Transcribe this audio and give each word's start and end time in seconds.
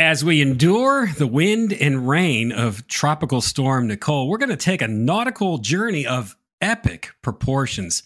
As 0.00 0.24
we 0.24 0.40
endure 0.40 1.08
the 1.08 1.26
wind 1.26 1.74
and 1.74 2.08
rain 2.08 2.52
of 2.52 2.86
Tropical 2.86 3.42
Storm 3.42 3.86
Nicole, 3.86 4.30
we're 4.30 4.38
going 4.38 4.48
to 4.48 4.56
take 4.56 4.80
a 4.80 4.88
nautical 4.88 5.58
journey 5.58 6.06
of 6.06 6.38
epic 6.62 7.10
proportions. 7.20 8.02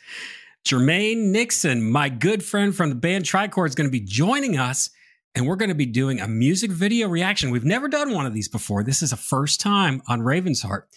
Jermaine 0.66 1.30
Nixon, 1.30 1.88
my 1.88 2.08
good 2.08 2.42
friend 2.42 2.74
from 2.74 2.88
the 2.88 2.96
band 2.96 3.26
Tricor, 3.26 3.64
is 3.64 3.76
going 3.76 3.86
to 3.86 3.92
be 3.92 4.00
joining 4.00 4.58
us, 4.58 4.90
and 5.36 5.46
we're 5.46 5.54
going 5.54 5.68
to 5.68 5.76
be 5.76 5.86
doing 5.86 6.18
a 6.18 6.26
music 6.26 6.72
video 6.72 7.06
reaction. 7.06 7.50
We've 7.50 7.64
never 7.64 7.86
done 7.86 8.12
one 8.12 8.26
of 8.26 8.34
these 8.34 8.48
before. 8.48 8.82
This 8.82 9.00
is 9.00 9.12
a 9.12 9.16
first 9.16 9.60
time 9.60 10.02
on 10.08 10.20
Raven's 10.20 10.62
Heart. 10.62 10.88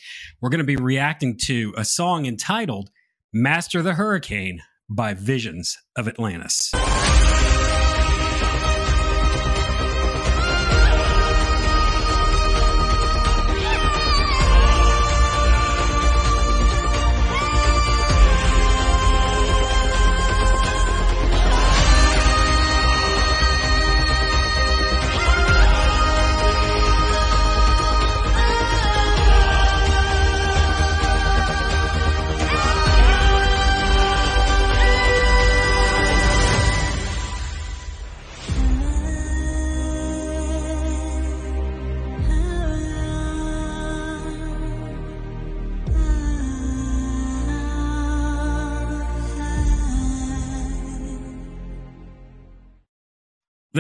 We're 0.42 0.50
going 0.50 0.62
to 0.62 0.66
be 0.66 0.78
reacting 0.78 1.38
to 1.44 1.76
a 1.78 1.86
song 1.86 2.26
entitled 2.26 2.90
Master 3.32 3.84
the 3.84 3.94
Hurricane 3.94 4.64
by 4.90 5.14
Visions 5.14 5.78
of 5.96 6.08
Atlantis. 6.08 6.74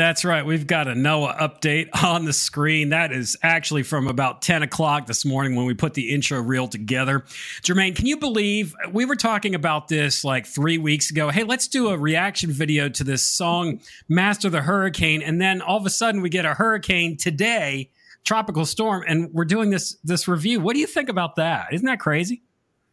That's 0.08 0.23
right. 0.23 0.45
We've 0.45 0.66
got 0.66 0.88
a 0.88 0.94
NOAA 0.94 1.38
update 1.38 1.89
on 2.02 2.23
the 2.23 2.31
screen. 2.31 2.91
That 2.91 3.11
is 3.11 3.36
actually 3.44 3.83
from 3.83 4.08
about 4.08 4.41
10 4.41 4.63
o'clock 4.63 5.05
this 5.05 5.25
morning 5.25 5.53
when 5.58 5.66
we 5.66 5.73
put 5.73 5.95
the 5.95 6.11
intro 6.11 6.39
reel 6.41 6.69
together. 6.69 7.25
Jermaine, 7.61 7.94
can 7.94 8.05
you 8.05 8.16
believe 8.16 8.73
we 8.94 9.03
were 9.03 9.17
talking 9.17 9.53
about 9.53 9.89
this 9.89 10.23
like 10.23 10.45
three 10.45 10.78
weeks 10.78 11.11
ago? 11.11 11.28
Hey, 11.30 11.44
let's 11.44 11.67
do 11.67 11.89
a 11.89 11.97
reaction 11.97 12.52
video 12.52 12.88
to 12.88 13.03
this 13.03 13.28
song, 13.28 13.81
Master 14.08 14.50
the 14.50 14.61
Hurricane. 14.61 15.22
And 15.22 15.41
then 15.41 15.61
all 15.61 15.75
of 15.75 15.85
a 15.85 15.89
sudden 15.89 16.22
we 16.22 16.30
get 16.30 16.45
a 16.45 16.53
hurricane 16.53 17.17
today, 17.17 17.89
tropical 18.23 18.66
storm, 18.66 19.03
and 19.09 19.30
we're 19.33 19.44
doing 19.44 19.72
this 19.72 19.97
this 20.05 20.25
review. 20.25 20.61
What 20.61 20.75
do 20.75 20.80
you 20.80 20.88
think 20.88 21.09
about 21.09 21.35
that? 21.35 21.73
Isn't 21.73 21.85
that 21.85 22.00
crazy? 22.00 22.44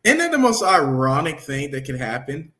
Isn't 0.02 0.18
that 0.18 0.32
the 0.32 0.38
most 0.38 0.64
ironic 0.64 1.38
thing 1.38 1.70
that 1.70 1.84
could 1.84 1.96
happen? 1.96 2.53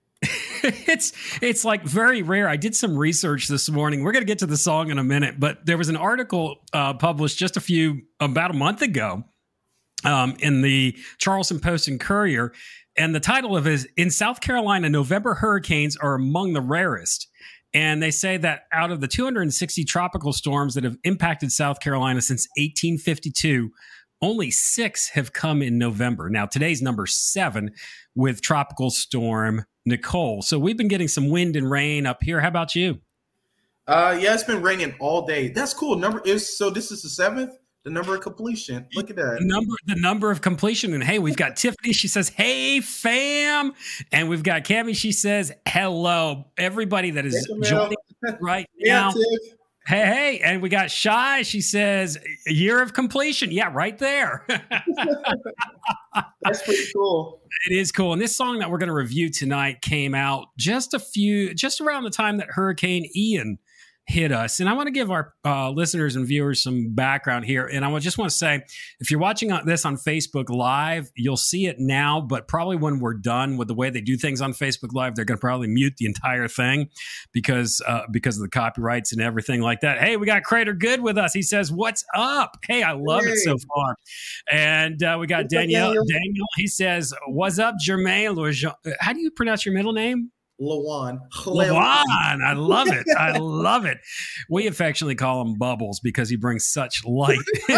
it's 0.89 1.12
it's 1.43 1.62
like 1.62 1.83
very 1.83 2.23
rare. 2.23 2.48
I 2.48 2.57
did 2.57 2.75
some 2.75 2.97
research 2.97 3.48
this 3.48 3.69
morning. 3.69 4.03
We're 4.03 4.12
going 4.12 4.23
to 4.23 4.27
get 4.27 4.39
to 4.39 4.47
the 4.47 4.57
song 4.57 4.91
in 4.91 4.98
a 4.98 5.05
minute, 5.05 5.39
but 5.39 5.67
there 5.67 5.77
was 5.77 5.91
an 5.91 5.97
article 5.97 6.56
uh, 6.73 6.95
published 6.95 7.39
just 7.39 7.59
a 7.59 7.61
few 7.61 8.01
about 8.19 8.51
a 8.51 8.55
month 8.55 8.81
ago 8.81 9.25
um, 10.05 10.37
in 10.39 10.62
the 10.62 10.97
Charleston 11.19 11.61
Post 11.61 11.89
and 11.89 12.01
Courier, 12.01 12.55
and 12.97 13.15
the 13.15 13.21
title 13.21 13.59
of 13.59 13.67
it 13.67 13.75
is 13.75 13.89
"In 13.98 14.11
South 14.11 14.41
Carolina, 14.41 14.89
November 14.89 15.34
hurricanes 15.34 15.98
are 15.98 16.15
among 16.15 16.55
the 16.55 16.62
rarest." 16.62 17.28
And 17.75 18.03
they 18.03 18.12
say 18.12 18.37
that 18.39 18.62
out 18.73 18.91
of 18.91 19.01
the 19.01 19.09
260 19.09 19.84
tropical 19.84 20.33
storms 20.33 20.75
that 20.75 20.84
have 20.84 20.97
impacted 21.03 21.51
South 21.53 21.81
Carolina 21.81 22.23
since 22.23 22.47
1852, 22.56 23.69
only 24.25 24.50
six 24.50 25.11
have 25.11 25.33
come 25.33 25.62
in 25.62 25.78
November. 25.78 26.30
Now, 26.30 26.47
today's 26.47 26.80
number 26.80 27.06
seven 27.06 27.72
with 28.14 28.41
Tropical 28.41 28.91
Storm 28.91 29.66
Nicole. 29.84 30.41
So 30.43 30.59
we've 30.59 30.78
been 30.78 30.88
getting 30.88 31.09
some 31.09 31.28
wind 31.28 31.56
and 31.56 31.71
rain 31.71 32.06
up 32.06 32.22
here. 32.22 32.41
How 32.41 32.49
about 32.49 32.75
you? 32.75 33.00
Uh, 33.87 34.19
yeah, 34.19 34.32
it's 34.32 34.43
been 34.43 34.62
raining 34.62 34.94
all 34.99 35.26
day. 35.26 35.49
That's 35.49 35.75
cool. 35.75 35.97
Number 35.97 36.22
is 36.25 36.56
so. 36.56 36.71
This 36.71 36.91
is 36.91 37.03
the 37.03 37.10
seventh. 37.10 37.59
The 37.82 37.91
number 37.91 38.15
of 38.15 38.22
completion. 38.22 38.87
Look 38.94 39.10
at 39.10 39.16
that. 39.16 39.37
The 39.41 39.47
number, 39.47 39.75
the 39.84 39.97
number 39.97 40.31
of 40.31 40.41
completion. 40.41 40.94
And 40.94 41.04
hey, 41.04 41.19
we've 41.19 41.37
got 41.37 41.56
Tiffany. 41.56 41.93
She 41.93 42.09
says, 42.09 42.31
"Hey, 42.31 42.81
fam," 42.81 43.75
and 44.10 44.31
we've 44.31 44.43
got 44.43 44.65
Cami. 44.65 44.97
She 44.97 45.12
says, 45.12 45.53
"Hello, 45.69 46.47
everybody 46.56 47.10
that 47.10 47.26
is 47.26 47.47
joining 47.62 47.99
right 48.41 48.66
now." 48.81 49.12
Yeah, 49.15 49.54
Hey, 49.87 50.06
hey, 50.06 50.41
and 50.43 50.62
we 50.62 50.71
got 50.71 50.91
Shy. 50.91 51.43
She 51.43 51.61
says, 51.61 52.19
year 52.47 52.81
of 52.81 52.95
completion. 52.95 53.50
Yeah, 53.50 53.71
right 53.71 53.99
there. 53.99 54.47
That's 56.41 56.62
pretty 56.62 56.84
cool. 56.95 57.43
It 57.69 57.77
is 57.77 57.93
cool. 57.93 58.15
And 58.15 58.23
this 58.23 58.34
song 58.34 58.61
that 58.61 58.71
we're 58.71 58.78
going 58.78 58.89
to 58.89 58.94
review 58.94 59.28
tonight 59.28 59.83
came 59.83 60.15
out 60.15 60.47
just 60.56 60.94
a 60.94 60.99
few, 60.99 61.53
just 61.53 61.83
around 61.83 62.05
the 62.05 62.11
time 62.11 62.39
that 62.39 62.49
Hurricane 62.49 63.11
Ian 63.15 63.59
hit 64.06 64.32
us. 64.32 64.60
And 64.60 64.69
I 64.69 64.75
want 64.75 64.87
to 64.87 64.92
give 64.92 65.10
our 65.10 65.32
uh, 65.44 65.70
listeners 65.70 66.15
and 66.15 66.26
viewers 66.26 66.62
some 66.62 66.94
background 66.94 67.47
here. 67.47 67.66
And 67.66 67.84
I 67.84 67.98
just 67.98 68.19
want 68.19 68.31
to 68.31 68.37
say, 68.37 68.62
if 69.00 69.10
you're 69.10 69.20
watching 69.20 69.50
this 69.65 69.84
on 69.84 69.97
Facebook 69.97 70.50
Live, 70.50 71.10
you'll 71.16 71.37
see 71.37 71.66
it 71.66 71.76
now, 71.78 72.20
but 72.20 72.47
probably 72.47 72.76
when 72.76 73.00
we're 73.00 73.14
done 73.14 73.56
with 73.56 73.69
the 73.69 73.75
way 73.75 73.88
they 73.91 74.03
do 74.03 74.16
things 74.16 74.41
on 74.43 74.53
Facebook 74.53 74.93
Live, 74.93 75.14
they're 75.14 75.25
going 75.25 75.38
to 75.38 75.41
probably 75.41 75.69
mute 75.69 75.94
the 75.97 76.06
entire 76.06 76.48
thing 76.48 76.88
because 77.32 77.82
uh, 77.87 78.03
because 78.10 78.37
of 78.37 78.43
the 78.43 78.48
copyrights 78.48 79.12
and 79.12 79.22
everything 79.22 79.60
like 79.60 79.81
that. 79.81 79.98
Hey, 79.98 80.16
we 80.16 80.26
got 80.26 80.43
Crater 80.43 80.75
Good 80.75 81.00
with 81.00 81.16
us. 81.16 81.32
He 81.32 81.43
says, 81.43 81.72
"What's 81.72 82.04
up?" 82.14 82.59
Hey, 82.66 82.82
I 82.82 82.93
love 82.93 83.25
hey. 83.25 83.31
it 83.31 83.38
so 83.38 83.56
far. 83.75 83.97
And 84.50 85.03
uh, 85.03 85.16
we 85.19 85.26
got 85.26 85.48
Danielle. 85.48 85.94
Daniel. 85.94 86.47
He 86.56 86.66
says, 86.66 87.14
"What's 87.26 87.59
up, 87.59 87.76
Jermaine?" 87.87 88.34
How 89.00 89.12
do 89.12 89.20
you 89.20 89.31
pronounce 89.31 89.64
your 89.64 89.75
middle 89.75 89.93
name? 89.93 90.31
Lawan. 90.64 91.19
Lawan. 91.44 92.42
I 92.44 92.54
love 92.54 92.88
it. 92.88 93.06
I 93.16 93.32
love 93.38 93.84
it. 93.84 93.98
We 94.48 94.66
affectionately 94.66 95.14
call 95.14 95.42
him 95.42 95.58
Bubbles 95.58 96.00
because 96.00 96.28
he 96.28 96.36
brings 96.36 96.66
such 96.66 97.04
light. 97.04 97.38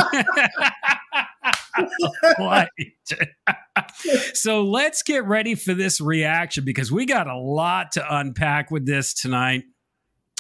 light. 2.38 2.69
so 4.34 4.64
let's 4.64 5.02
get 5.02 5.24
ready 5.26 5.54
for 5.54 5.74
this 5.74 6.00
reaction 6.00 6.64
because 6.64 6.91
we 6.92 7.06
got 7.06 7.26
a 7.26 7.36
lot 7.36 7.92
to 7.92 8.16
unpack 8.16 8.70
with 8.70 8.86
this 8.86 9.14
tonight. 9.14 9.64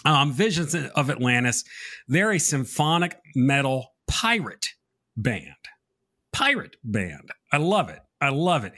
Um, 0.04 0.32
Visions 0.32 0.74
of 0.74 1.10
Atlantis, 1.10 1.64
they're 2.06 2.32
a 2.32 2.38
symphonic 2.38 3.16
metal 3.34 3.88
pirate 4.06 4.68
band. 5.16 5.42
Pirate 6.32 6.76
band. 6.84 7.30
I 7.52 7.56
love 7.56 7.88
it. 7.88 8.00
I 8.20 8.30
love 8.30 8.64
it. 8.64 8.72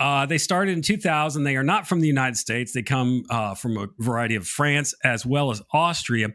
Uh, 0.00 0.26
they 0.26 0.38
started 0.38 0.72
in 0.72 0.82
2000. 0.82 1.44
They 1.44 1.56
are 1.56 1.62
not 1.62 1.86
from 1.86 2.00
the 2.00 2.06
United 2.06 2.36
States. 2.36 2.72
They 2.72 2.82
come 2.82 3.24
uh, 3.28 3.54
from 3.54 3.76
a 3.76 3.88
variety 3.98 4.34
of 4.34 4.46
France 4.46 4.94
as 5.04 5.26
well 5.26 5.50
as 5.50 5.60
Austria. 5.72 6.28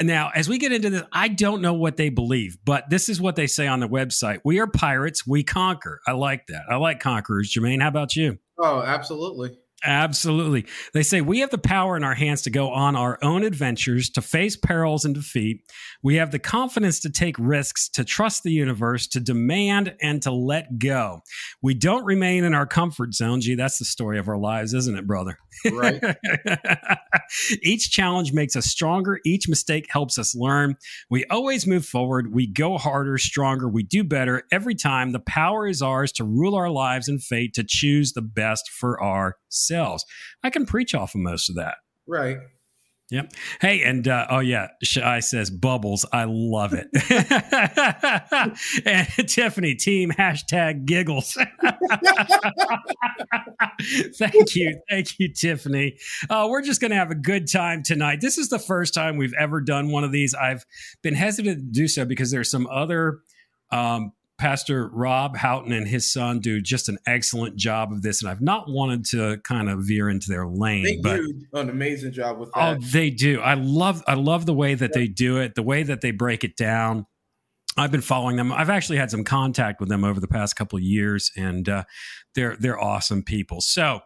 Now, 0.00 0.30
as 0.32 0.48
we 0.48 0.58
get 0.58 0.70
into 0.70 0.90
this, 0.90 1.02
I 1.10 1.26
don't 1.26 1.60
know 1.60 1.74
what 1.74 1.96
they 1.96 2.08
believe, 2.08 2.56
but 2.64 2.88
this 2.88 3.08
is 3.08 3.20
what 3.20 3.34
they 3.34 3.48
say 3.48 3.66
on 3.66 3.80
the 3.80 3.88
website. 3.88 4.38
We 4.44 4.60
are 4.60 4.68
pirates. 4.68 5.26
We 5.26 5.42
conquer. 5.42 6.00
I 6.06 6.12
like 6.12 6.46
that. 6.48 6.62
I 6.70 6.76
like 6.76 7.00
conquerors. 7.00 7.52
Jermaine, 7.52 7.82
how 7.82 7.88
about 7.88 8.14
you? 8.14 8.38
Oh, 8.58 8.80
absolutely. 8.80 9.58
Absolutely. 9.84 10.66
They 10.92 11.04
say 11.04 11.20
we 11.20 11.38
have 11.38 11.50
the 11.50 11.58
power 11.58 11.96
in 11.96 12.02
our 12.02 12.14
hands 12.14 12.42
to 12.42 12.50
go 12.50 12.70
on 12.70 12.96
our 12.96 13.16
own 13.22 13.44
adventures, 13.44 14.10
to 14.10 14.20
face 14.20 14.56
perils 14.56 15.04
and 15.04 15.14
defeat. 15.14 15.62
We 16.02 16.16
have 16.16 16.32
the 16.32 16.40
confidence 16.40 16.98
to 17.00 17.10
take 17.10 17.36
risks, 17.38 17.88
to 17.90 18.04
trust 18.04 18.42
the 18.42 18.50
universe, 18.50 19.06
to 19.08 19.20
demand 19.20 19.94
and 20.02 20.20
to 20.22 20.32
let 20.32 20.78
go. 20.78 21.20
We 21.62 21.74
don't 21.74 22.04
remain 22.04 22.42
in 22.42 22.54
our 22.54 22.66
comfort 22.66 23.14
zone. 23.14 23.40
Gee, 23.40 23.54
that's 23.54 23.78
the 23.78 23.84
story 23.84 24.18
of 24.18 24.28
our 24.28 24.36
lives, 24.36 24.74
isn't 24.74 24.98
it, 24.98 25.06
brother? 25.06 25.38
Right. 25.70 26.02
Each 27.62 27.90
challenge 27.90 28.32
makes 28.32 28.56
us 28.56 28.66
stronger. 28.66 29.20
Each 29.24 29.48
mistake 29.48 29.86
helps 29.90 30.18
us 30.18 30.34
learn. 30.34 30.76
We 31.10 31.24
always 31.26 31.66
move 31.66 31.84
forward. 31.84 32.32
We 32.32 32.46
go 32.46 32.78
harder, 32.78 33.18
stronger. 33.18 33.68
We 33.68 33.82
do 33.82 34.02
better 34.04 34.42
every 34.50 34.74
time. 34.74 35.12
The 35.12 35.20
power 35.20 35.66
is 35.66 35.82
ours 35.82 36.12
to 36.12 36.24
rule 36.24 36.54
our 36.54 36.70
lives 36.70 37.08
and 37.08 37.22
fate, 37.22 37.54
to 37.54 37.64
choose 37.66 38.12
the 38.12 38.22
best 38.22 38.70
for 38.70 39.00
ourselves. 39.48 40.04
I 40.42 40.50
can 40.50 40.66
preach 40.66 40.94
off 40.94 41.14
of 41.14 41.20
most 41.20 41.48
of 41.48 41.56
that. 41.56 41.76
Right. 42.06 42.38
Yep. 43.10 43.32
Hey, 43.62 43.82
and 43.84 44.06
uh, 44.06 44.26
oh 44.28 44.40
yeah, 44.40 44.68
Shy 44.82 45.20
says 45.20 45.48
bubbles. 45.48 46.04
I 46.12 46.26
love 46.28 46.74
it. 46.74 46.88
and 48.84 49.08
Tiffany 49.26 49.76
team 49.76 50.10
hashtag 50.10 50.84
giggles. 50.84 51.32
thank 54.18 54.54
you, 54.54 54.78
thank 54.90 55.18
you, 55.18 55.32
Tiffany. 55.32 55.96
Uh, 56.28 56.48
we're 56.50 56.60
just 56.60 56.82
going 56.82 56.90
to 56.90 56.98
have 56.98 57.10
a 57.10 57.14
good 57.14 57.50
time 57.50 57.82
tonight. 57.82 58.20
This 58.20 58.36
is 58.36 58.50
the 58.50 58.58
first 58.58 58.92
time 58.92 59.16
we've 59.16 59.32
ever 59.38 59.62
done 59.62 59.90
one 59.90 60.04
of 60.04 60.12
these. 60.12 60.34
I've 60.34 60.66
been 61.02 61.14
hesitant 61.14 61.58
to 61.60 61.80
do 61.80 61.88
so 61.88 62.04
because 62.04 62.30
there's 62.30 62.50
some 62.50 62.66
other 62.66 63.20
um, 63.72 64.12
Pastor 64.38 64.88
Rob 64.92 65.36
Houghton 65.36 65.72
and 65.72 65.86
his 65.86 66.10
son 66.10 66.38
do 66.38 66.60
just 66.60 66.88
an 66.88 66.98
excellent 67.06 67.56
job 67.56 67.92
of 67.92 68.02
this, 68.02 68.22
and 68.22 68.30
I've 68.30 68.40
not 68.40 68.68
wanted 68.68 69.04
to 69.06 69.38
kind 69.38 69.68
of 69.68 69.80
veer 69.80 70.08
into 70.08 70.30
their 70.30 70.46
lane. 70.46 70.84
They 70.84 70.96
but, 70.96 71.16
do 71.16 71.44
an 71.54 71.68
amazing 71.68 72.12
job 72.12 72.38
with 72.38 72.52
that. 72.54 72.76
Oh, 72.76 72.80
they 72.80 73.10
do. 73.10 73.40
I 73.40 73.54
love 73.54 74.02
I 74.06 74.14
love 74.14 74.46
the 74.46 74.54
way 74.54 74.74
that 74.74 74.92
they 74.92 75.08
do 75.08 75.38
it, 75.38 75.56
the 75.56 75.62
way 75.62 75.82
that 75.82 76.00
they 76.00 76.12
break 76.12 76.44
it 76.44 76.56
down. 76.56 77.06
I've 77.76 77.90
been 77.90 78.00
following 78.00 78.36
them. 78.36 78.52
I've 78.52 78.70
actually 78.70 78.98
had 78.98 79.10
some 79.10 79.24
contact 79.24 79.80
with 79.80 79.88
them 79.88 80.04
over 80.04 80.20
the 80.20 80.28
past 80.28 80.54
couple 80.54 80.76
of 80.76 80.82
years, 80.82 81.32
and 81.36 81.68
uh, 81.68 81.84
they're 82.34 82.56
they're 82.60 82.80
awesome 82.80 83.24
people. 83.24 83.60
So, 83.60 84.00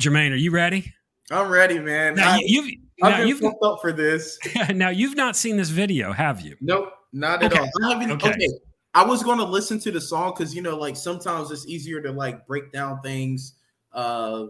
Jermaine, 0.00 0.32
are 0.32 0.36
you 0.36 0.50
ready? 0.50 0.94
I'm 1.30 1.48
ready, 1.48 1.78
man. 1.78 2.14
Now, 2.16 2.34
I, 2.34 2.40
you've 2.42 2.70
I've 3.02 3.12
now 3.12 3.18
been 3.18 3.28
you've 3.28 3.40
pumped 3.40 3.62
up 3.62 3.80
for 3.80 3.92
this. 3.92 4.38
now 4.70 4.88
you've 4.88 5.16
not 5.16 5.36
seen 5.36 5.56
this 5.56 5.70
video, 5.70 6.12
have 6.12 6.40
you? 6.40 6.56
Nope, 6.60 6.90
not 7.12 7.42
at 7.42 7.52
Okay. 7.52 7.70
all. 7.84 8.02
Okay. 8.02 8.12
okay. 8.12 8.48
I 8.94 9.04
was 9.04 9.22
going 9.22 9.38
to 9.38 9.44
listen 9.44 9.78
to 9.80 9.90
the 9.90 10.00
song 10.00 10.32
because 10.36 10.54
you 10.54 10.62
know, 10.62 10.76
like 10.76 10.96
sometimes 10.96 11.50
it's 11.50 11.66
easier 11.66 12.00
to 12.02 12.10
like 12.12 12.46
break 12.46 12.72
down 12.72 13.00
things, 13.00 13.54
uh, 13.92 14.46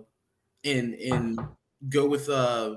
and 0.65 0.95
and 0.95 1.41
go 1.89 2.07
with 2.07 2.29
uh 2.29 2.77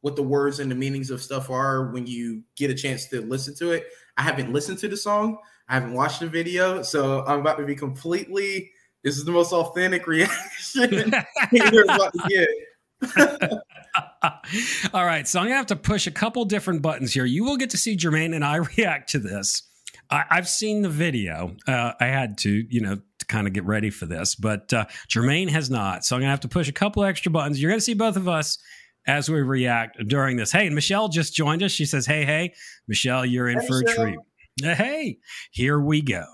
what 0.00 0.16
the 0.16 0.22
words 0.22 0.60
and 0.60 0.70
the 0.70 0.74
meanings 0.74 1.10
of 1.10 1.22
stuff 1.22 1.48
are 1.48 1.90
when 1.92 2.06
you 2.06 2.42
get 2.56 2.70
a 2.70 2.74
chance 2.74 3.06
to 3.06 3.20
listen 3.22 3.54
to 3.54 3.70
it. 3.70 3.86
I 4.16 4.22
haven't 4.22 4.52
listened 4.52 4.78
to 4.80 4.88
the 4.88 4.96
song. 4.96 5.38
I 5.68 5.74
haven't 5.74 5.94
watched 5.94 6.20
the 6.20 6.26
video, 6.26 6.82
so 6.82 7.24
I'm 7.24 7.40
about 7.40 7.56
to 7.58 7.64
be 7.64 7.76
completely. 7.76 8.70
This 9.04 9.16
is 9.16 9.24
the 9.24 9.32
most 9.32 9.52
authentic 9.52 10.06
reaction 10.08 11.12
you're 11.52 11.84
about 11.84 12.12
to 12.12 12.28
get. 12.28 12.48
All 14.92 15.04
right, 15.04 15.26
so 15.26 15.40
I'm 15.40 15.46
gonna 15.46 15.56
have 15.56 15.66
to 15.66 15.76
push 15.76 16.06
a 16.06 16.10
couple 16.10 16.44
different 16.44 16.82
buttons 16.82 17.12
here. 17.12 17.24
You 17.24 17.44
will 17.44 17.56
get 17.56 17.70
to 17.70 17.78
see 17.78 17.96
Jermaine 17.96 18.34
and 18.34 18.44
I 18.44 18.56
react 18.76 19.10
to 19.10 19.18
this. 19.18 19.62
I, 20.12 20.24
I've 20.30 20.48
seen 20.48 20.82
the 20.82 20.88
video. 20.90 21.56
Uh, 21.66 21.92
I 21.98 22.06
had 22.06 22.38
to, 22.38 22.50
you 22.68 22.82
know, 22.82 22.98
to 23.18 23.26
kind 23.26 23.46
of 23.46 23.54
get 23.54 23.64
ready 23.64 23.90
for 23.90 24.06
this, 24.06 24.34
but 24.34 24.72
uh, 24.72 24.84
Jermaine 25.08 25.48
has 25.48 25.70
not. 25.70 26.04
So 26.04 26.14
I'm 26.14 26.22
gonna 26.22 26.30
have 26.30 26.40
to 26.40 26.48
push 26.48 26.68
a 26.68 26.72
couple 26.72 27.02
extra 27.02 27.32
buttons. 27.32 27.60
You're 27.60 27.70
gonna 27.70 27.80
see 27.80 27.94
both 27.94 28.16
of 28.16 28.28
us 28.28 28.58
as 29.06 29.28
we 29.28 29.40
react 29.40 29.96
during 30.06 30.36
this. 30.36 30.52
Hey, 30.52 30.66
and 30.66 30.74
Michelle 30.74 31.08
just 31.08 31.34
joined 31.34 31.62
us. 31.62 31.72
She 31.72 31.86
says, 31.86 32.06
"Hey, 32.06 32.24
hey, 32.24 32.52
Michelle, 32.86 33.24
you're 33.24 33.48
in 33.48 33.60
Hey, 33.60 33.66
for 33.66 33.80
a 33.80 33.84
treat." 33.84 34.18
Hey, 34.62 35.18
here 35.50 35.80
we 35.80 36.02
go. 36.02 36.26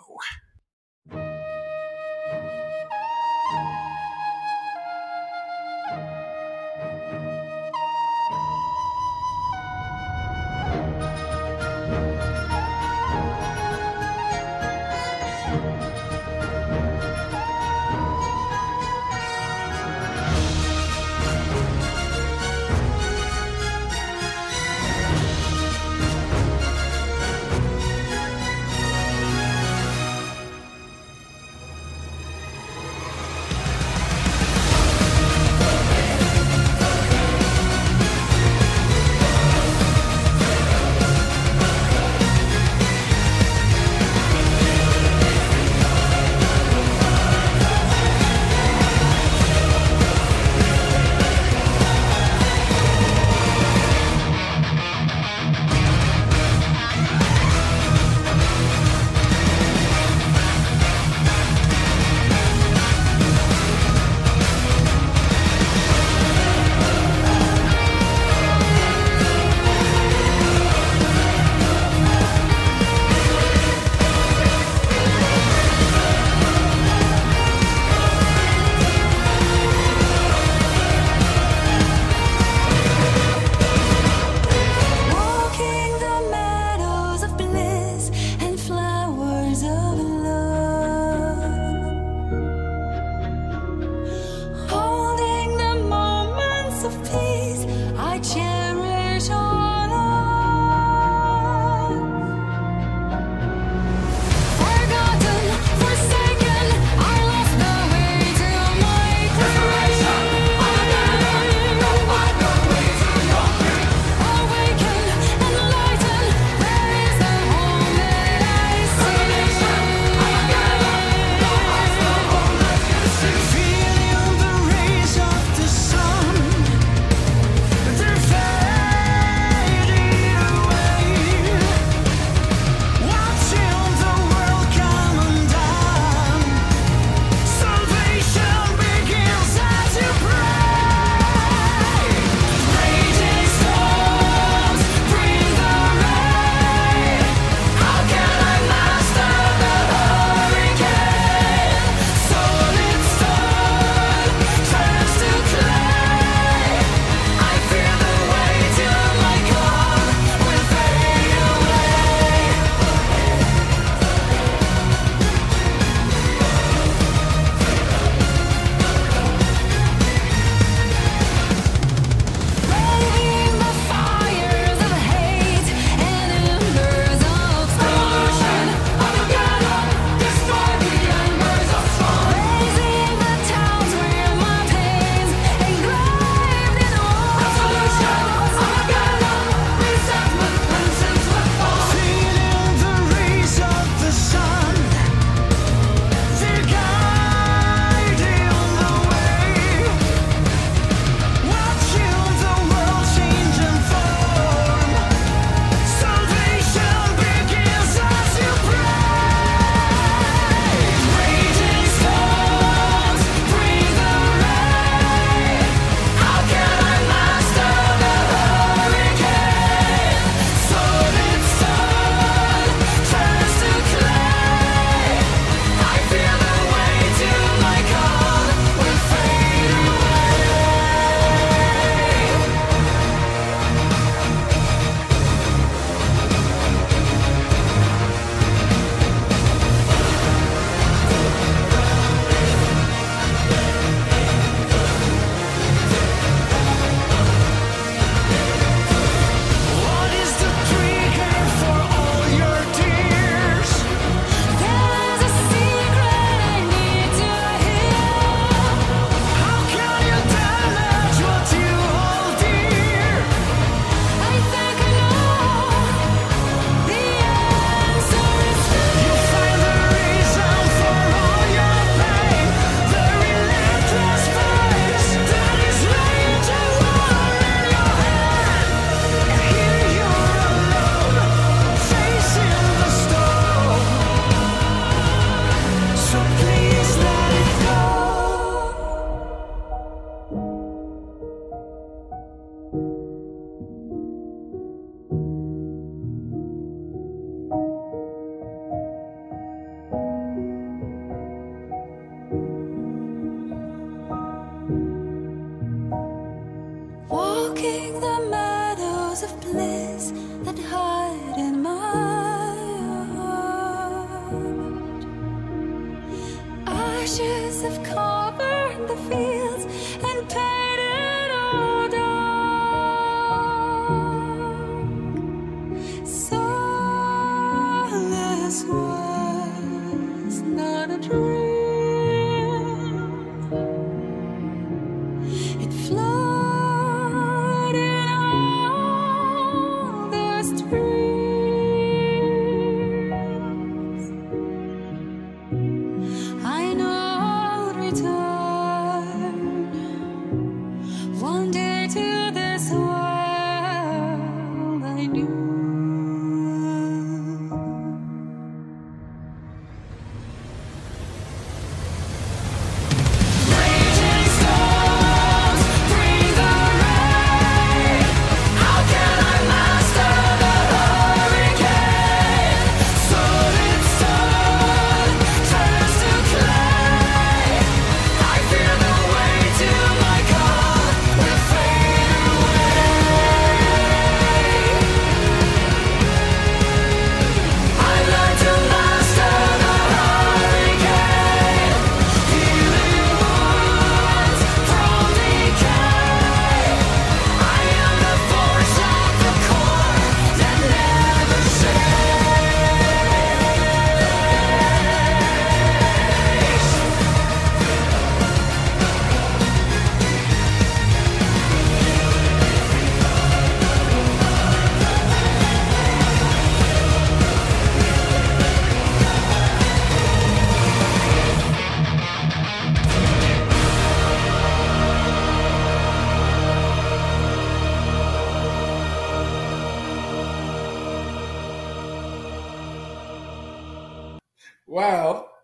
Wow. 434.79 435.25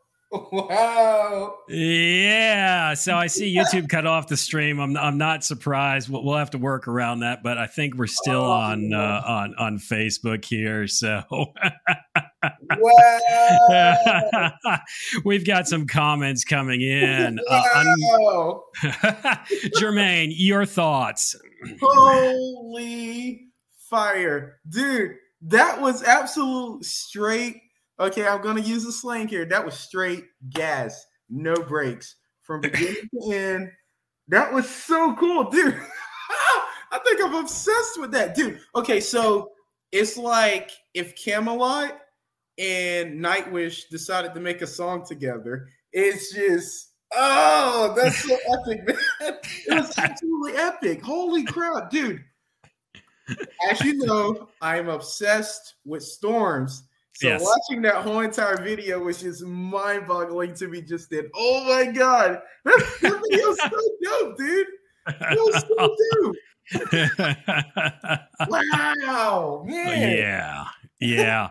Wow. 0.51 1.59
Yeah. 1.69 2.95
So 2.95 3.15
I 3.15 3.29
see 3.29 3.57
YouTube 3.57 3.89
cut 3.89 4.05
off 4.05 4.27
the 4.27 4.37
stream. 4.37 4.81
I'm 4.81 4.97
I'm 4.97 5.17
not 5.17 5.45
surprised. 5.45 6.09
We'll, 6.09 6.25
we'll 6.25 6.39
have 6.39 6.51
to 6.51 6.59
work 6.59 6.89
around 6.89 7.21
that, 7.21 7.45
but 7.45 7.57
I 7.57 7.69
think 7.69 7.95
we're 7.95 8.09
still 8.09 8.43
oh, 8.43 8.51
on 8.51 8.93
uh, 8.93 9.23
on 9.25 9.55
on 9.57 9.79
Facebook 9.79 10.45
here. 10.45 10.89
So 10.89 11.23
wow. 12.79 14.51
We've 15.25 15.47
got 15.47 15.69
some 15.69 15.87
comments 15.87 16.43
coming 16.43 16.81
in. 16.81 17.39
Uh, 17.49 17.63
wow. 17.97 18.65
Uh, 18.83 18.89
Jermaine, 19.79 20.33
your 20.35 20.67
thoughts. 20.67 21.37
Holy 21.81 23.51
fire. 23.89 24.59
Dude, 24.69 25.13
that 25.43 25.81
was 25.81 26.03
absolute 26.03 26.85
straight 26.85 27.61
Okay, 28.01 28.27
I'm 28.27 28.43
gonna 28.43 28.61
use 28.61 28.85
the 28.85 28.93
slang 28.93 29.29
here. 29.29 29.45
That 29.45 29.65
was 29.65 29.75
straight 29.75 30.25
gas, 30.51 31.05
no 31.29 31.55
breaks 31.55 32.17
from 32.43 32.61
beginning 32.61 33.09
to 33.13 33.33
end. 33.33 33.71
That 34.29 34.53
was 34.53 34.69
so 34.69 35.15
cool, 35.15 35.51
dude. 35.51 35.75
I 36.91 36.99
think 37.05 37.23
I'm 37.23 37.35
obsessed 37.35 38.01
with 38.01 38.13
that, 38.13 38.35
dude. 38.35 38.61
Okay, 38.75 39.01
so 39.01 39.51
it's 39.93 40.17
like 40.17 40.71
if 40.95 41.15
Kamelot 41.17 41.93
and 42.59 43.21
Nightwish 43.21 43.89
decided 43.91 44.35
to 44.35 44.41
make 44.41 44.63
a 44.63 44.67
song 44.67 45.05
together. 45.05 45.69
It's 45.93 46.33
just 46.33 46.93
oh, 47.13 47.95
that's 47.97 48.19
so 48.19 48.37
epic, 48.53 48.87
man. 48.87 48.97
It 49.21 49.75
was 49.75 49.97
absolutely 49.99 50.57
epic. 50.57 51.03
Holy 51.03 51.45
crap, 51.45 51.91
dude. 51.91 52.25
As 53.71 53.81
you 53.81 53.95
know, 53.99 54.49
I 54.61 54.79
am 54.79 54.89
obsessed 54.89 55.77
with 55.85 56.03
storms. 56.03 56.85
So 57.17 57.29
yes. 57.29 57.43
watching 57.43 57.83
that 57.83 57.97
whole 57.97 58.21
entire 58.21 58.61
video 58.61 58.99
was 58.99 59.21
just 59.21 59.45
mind-boggling 59.45 60.55
to 60.55 60.67
me. 60.67 60.83
Just 60.83 61.11
then, 61.11 61.31
oh 61.35 61.65
my 61.65 61.93
god, 61.93 62.41
that, 62.65 62.99
that 63.03 63.23
video's 63.31 63.59
so 63.61 63.71
dope, 64.03 64.37
dude. 64.37 64.67
Was 65.21 65.65
so 65.69 65.97
dope. 66.23 66.37
wow, 68.49 69.65
man. 69.67 70.19
Yeah. 70.19 70.65
yeah. 71.01 71.49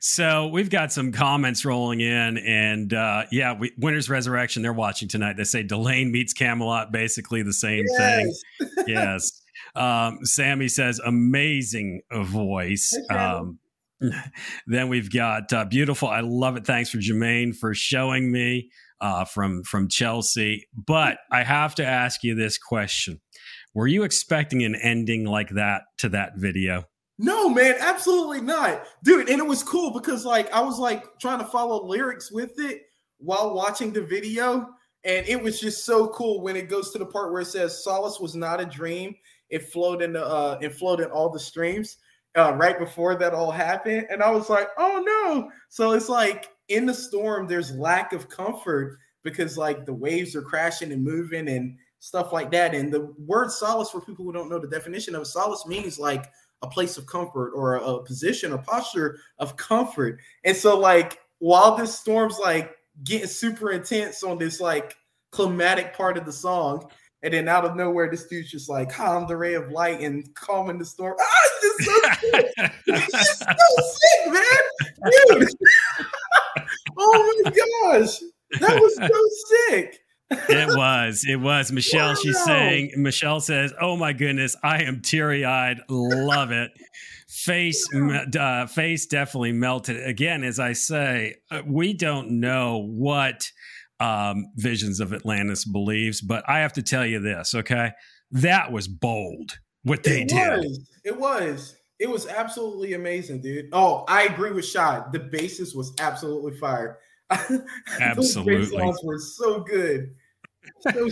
So 0.00 0.48
we've 0.48 0.68
got 0.68 0.92
some 0.92 1.12
comments 1.12 1.64
rolling 1.64 2.00
in, 2.00 2.38
and 2.38 2.92
uh, 2.92 3.24
yeah, 3.30 3.54
we, 3.54 3.72
Winter's 3.78 4.10
Resurrection. 4.10 4.62
They're 4.62 4.72
watching 4.72 5.08
tonight. 5.08 5.36
They 5.36 5.44
say 5.44 5.62
Delain 5.62 6.10
meets 6.10 6.34
Kamelot, 6.34 6.92
basically 6.92 7.42
the 7.42 7.52
same 7.52 7.84
yes. 7.98 8.42
thing. 8.58 8.68
yes. 8.86 9.42
Um, 9.74 10.18
Sammy 10.24 10.68
says 10.68 11.00
amazing 11.04 12.02
voice. 12.12 12.98
Um, 13.10 13.58
then 14.66 14.88
we've 14.88 15.12
got 15.12 15.52
uh, 15.52 15.64
beautiful. 15.64 16.08
I 16.08 16.20
love 16.20 16.56
it. 16.56 16.66
Thanks 16.66 16.90
for 16.90 16.98
Jermaine 16.98 17.56
for 17.56 17.74
showing 17.74 18.30
me 18.30 18.70
uh, 19.00 19.24
from 19.24 19.62
from 19.64 19.88
Chelsea. 19.88 20.66
But 20.74 21.18
I 21.30 21.42
have 21.42 21.74
to 21.76 21.86
ask 21.86 22.22
you 22.22 22.34
this 22.34 22.58
question: 22.58 23.20
Were 23.74 23.86
you 23.86 24.02
expecting 24.02 24.62
an 24.64 24.74
ending 24.74 25.24
like 25.24 25.50
that 25.50 25.82
to 25.98 26.08
that 26.10 26.32
video? 26.36 26.84
No, 27.18 27.48
man, 27.48 27.76
absolutely 27.80 28.42
not, 28.42 28.82
dude. 29.02 29.30
And 29.30 29.38
it 29.38 29.46
was 29.46 29.62
cool 29.62 29.90
because 29.90 30.24
like 30.26 30.52
I 30.52 30.60
was 30.60 30.78
like 30.78 31.18
trying 31.18 31.38
to 31.38 31.46
follow 31.46 31.86
lyrics 31.86 32.30
with 32.30 32.58
it 32.58 32.82
while 33.18 33.54
watching 33.54 33.92
the 33.92 34.02
video, 34.02 34.68
and 35.04 35.26
it 35.26 35.42
was 35.42 35.58
just 35.58 35.86
so 35.86 36.08
cool 36.08 36.42
when 36.42 36.56
it 36.56 36.68
goes 36.68 36.90
to 36.92 36.98
the 36.98 37.06
part 37.06 37.32
where 37.32 37.40
it 37.40 37.46
says 37.46 37.82
Solace 37.82 38.20
was 38.20 38.34
not 38.34 38.60
a 38.60 38.66
dream. 38.66 39.14
It 39.48 39.70
flowed 39.70 40.02
in 40.02 40.12
the 40.12 40.26
uh, 40.26 40.58
it 40.60 40.74
flowed 40.74 41.00
in 41.00 41.10
all 41.10 41.30
the 41.30 41.40
streams 41.40 41.96
uh, 42.36 42.54
right 42.54 42.78
before 42.78 43.16
that 43.16 43.34
all 43.34 43.50
happened. 43.50 44.06
And 44.10 44.22
I 44.22 44.30
was 44.30 44.48
like, 44.48 44.68
oh 44.78 45.02
no. 45.04 45.50
So 45.68 45.92
it's 45.92 46.08
like 46.08 46.50
in 46.68 46.86
the 46.86 46.94
storm, 46.94 47.46
there's 47.46 47.72
lack 47.72 48.12
of 48.12 48.28
comfort 48.28 48.98
because 49.22 49.56
like 49.58 49.84
the 49.86 49.94
waves 49.94 50.36
are 50.36 50.42
crashing 50.42 50.92
and 50.92 51.02
moving 51.02 51.48
and 51.48 51.76
stuff 51.98 52.32
like 52.32 52.50
that. 52.52 52.74
And 52.74 52.92
the 52.92 53.12
word 53.18 53.50
solace, 53.50 53.90
for 53.90 54.00
people 54.00 54.24
who 54.24 54.32
don't 54.32 54.48
know 54.48 54.58
the 54.58 54.68
definition 54.68 55.14
of 55.14 55.26
solace, 55.26 55.66
means 55.66 55.98
like 55.98 56.26
a 56.62 56.66
place 56.66 56.96
of 56.96 57.06
comfort 57.06 57.52
or 57.54 57.76
a, 57.76 57.80
a 57.80 58.04
position 58.04 58.52
or 58.52 58.58
posture 58.58 59.18
of 59.38 59.56
comfort. 59.56 60.20
And 60.44 60.56
so, 60.56 60.78
like, 60.78 61.18
while 61.38 61.76
this 61.76 61.98
storm's 61.98 62.38
like 62.38 62.74
getting 63.04 63.26
super 63.26 63.72
intense 63.72 64.22
on 64.22 64.38
this 64.38 64.60
like 64.60 64.96
climatic 65.30 65.94
part 65.94 66.16
of 66.16 66.24
the 66.24 66.32
song, 66.32 66.88
and 67.26 67.34
then 67.34 67.48
out 67.48 67.64
of 67.64 67.74
nowhere, 67.74 68.08
this 68.08 68.24
dude's 68.26 68.52
just 68.52 68.68
like, 68.68 68.88
calm 68.88 69.26
the 69.26 69.36
ray 69.36 69.54
of 69.54 69.68
light 69.72 70.00
and 70.00 70.32
calming 70.36 70.78
the 70.78 70.84
storm. 70.84 71.16
Ah, 71.20 71.24
it's 71.44 71.76
just 71.76 71.90
so 71.90 72.30
sick. 72.30 72.52
it's 72.86 73.38
so 73.40 73.46
sick, 73.82 74.32
man. 74.32 75.40
Dude. 75.40 75.48
oh 76.96 77.42
my 77.42 77.50
gosh. 77.50 78.20
That 78.60 78.80
was 78.80 78.94
so 78.94 79.68
sick. 79.72 79.98
it 80.30 80.68
was. 80.76 81.24
It 81.28 81.40
was. 81.40 81.72
Michelle, 81.72 82.10
wow. 82.10 82.14
she's 82.14 82.44
saying, 82.44 82.92
Michelle 82.96 83.40
says, 83.40 83.74
Oh 83.80 83.96
my 83.96 84.12
goodness, 84.12 84.54
I 84.62 84.84
am 84.84 85.00
teary 85.00 85.44
eyed. 85.44 85.80
Love 85.88 86.52
it. 86.52 86.70
Face, 87.26 87.84
uh, 88.38 88.66
face 88.66 89.06
definitely 89.06 89.50
melted. 89.50 90.06
Again, 90.06 90.44
as 90.44 90.60
I 90.60 90.74
say, 90.74 91.34
uh, 91.50 91.62
we 91.66 91.92
don't 91.92 92.38
know 92.38 92.86
what 92.86 93.50
um, 94.00 94.46
Visions 94.56 95.00
of 95.00 95.12
Atlantis 95.12 95.64
believes. 95.64 96.20
But 96.20 96.48
I 96.48 96.60
have 96.60 96.72
to 96.74 96.82
tell 96.82 97.06
you 97.06 97.20
this, 97.20 97.54
okay? 97.54 97.92
That 98.30 98.72
was 98.72 98.88
bold 98.88 99.58
what 99.84 100.02
they 100.02 100.22
it 100.22 100.28
did. 100.28 100.58
Was. 100.58 100.90
It 101.04 101.18
was. 101.18 101.76
It 101.98 102.10
was 102.10 102.26
absolutely 102.26 102.94
amazing, 102.94 103.40
dude. 103.40 103.68
Oh, 103.72 104.04
I 104.08 104.24
agree 104.24 104.52
with 104.52 104.66
Shad. 104.66 105.12
The 105.12 105.20
basis 105.20 105.74
was 105.74 105.92
absolutely 105.98 106.56
fire. 106.58 106.98
Absolutely. 108.00 108.56
Those 108.56 108.70
songs 108.70 109.00
were 109.02 109.18
so 109.18 109.60
good. 109.60 110.14
So 110.80 111.08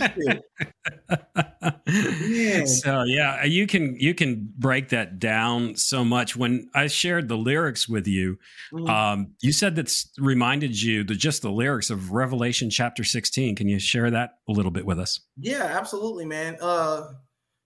so 2.65 3.03
yeah, 3.03 3.43
you 3.43 3.67
can 3.67 3.95
you 3.99 4.13
can 4.13 4.51
break 4.57 4.89
that 4.89 5.19
down 5.19 5.75
so 5.75 6.03
much. 6.03 6.35
When 6.35 6.69
I 6.73 6.87
shared 6.87 7.27
the 7.27 7.37
lyrics 7.37 7.87
with 7.87 8.07
you, 8.07 8.37
mm-hmm. 8.73 8.87
um, 8.87 9.33
you 9.41 9.51
said 9.51 9.75
that 9.75 9.91
reminded 10.17 10.81
you 10.81 11.03
the 11.03 11.15
just 11.15 11.41
the 11.41 11.51
lyrics 11.51 11.89
of 11.89 12.11
Revelation 12.11 12.69
chapter 12.69 13.03
sixteen. 13.03 13.55
Can 13.55 13.67
you 13.67 13.79
share 13.79 14.11
that 14.11 14.37
a 14.47 14.51
little 14.51 14.71
bit 14.71 14.85
with 14.85 14.99
us? 14.99 15.19
Yeah, 15.37 15.63
absolutely, 15.63 16.25
man. 16.25 16.57
Uh, 16.61 17.07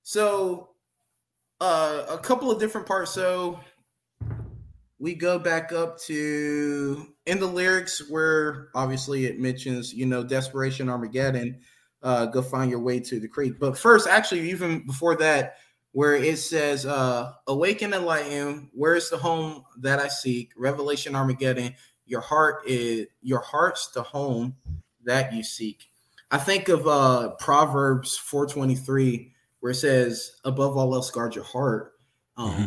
so 0.03 0.69
uh, 1.61 2.05
a 2.09 2.17
couple 2.17 2.51
of 2.51 2.59
different 2.59 2.87
parts. 2.87 3.11
So 3.11 3.59
we 4.99 5.15
go 5.15 5.39
back 5.39 5.71
up 5.71 5.99
to 6.01 7.07
in 7.25 7.39
the 7.39 7.47
lyrics 7.47 8.09
where 8.09 8.69
obviously 8.75 9.25
it 9.25 9.39
mentions 9.39 9.93
you 9.93 10.05
know 10.05 10.23
desperation 10.23 10.89
armageddon 10.89 11.59
uh, 12.01 12.25
go 12.27 12.41
find 12.41 12.71
your 12.71 12.79
way 12.79 12.99
to 12.99 13.19
the 13.19 13.27
creek. 13.27 13.59
But 13.59 13.77
first, 13.77 14.07
actually, 14.07 14.49
even 14.49 14.85
before 14.85 15.15
that, 15.17 15.57
where 15.91 16.15
it 16.15 16.37
says, 16.37 16.85
uh, 16.85 17.33
Awaken 17.47 17.93
and 17.93 18.05
lighten, 18.05 18.69
where 18.73 18.95
is 18.95 19.09
the 19.09 19.17
home 19.17 19.63
that 19.79 19.99
I 19.99 20.07
seek? 20.07 20.51
Revelation 20.55 21.15
Armageddon, 21.15 21.75
your 22.05 22.21
heart 22.21 22.63
is 22.65 23.07
your 23.21 23.39
heart's 23.39 23.87
the 23.91 24.03
home 24.03 24.55
that 25.03 25.33
you 25.33 25.43
seek. 25.43 25.89
I 26.31 26.37
think 26.37 26.69
of 26.69 26.87
uh 26.87 27.29
Proverbs 27.39 28.17
423, 28.17 29.33
where 29.59 29.71
it 29.71 29.75
says, 29.75 30.39
above 30.43 30.77
all 30.77 30.93
else, 30.93 31.11
guard 31.11 31.35
your 31.35 31.43
heart. 31.43 31.93
Um, 32.37 32.51
mm-hmm. 32.51 32.63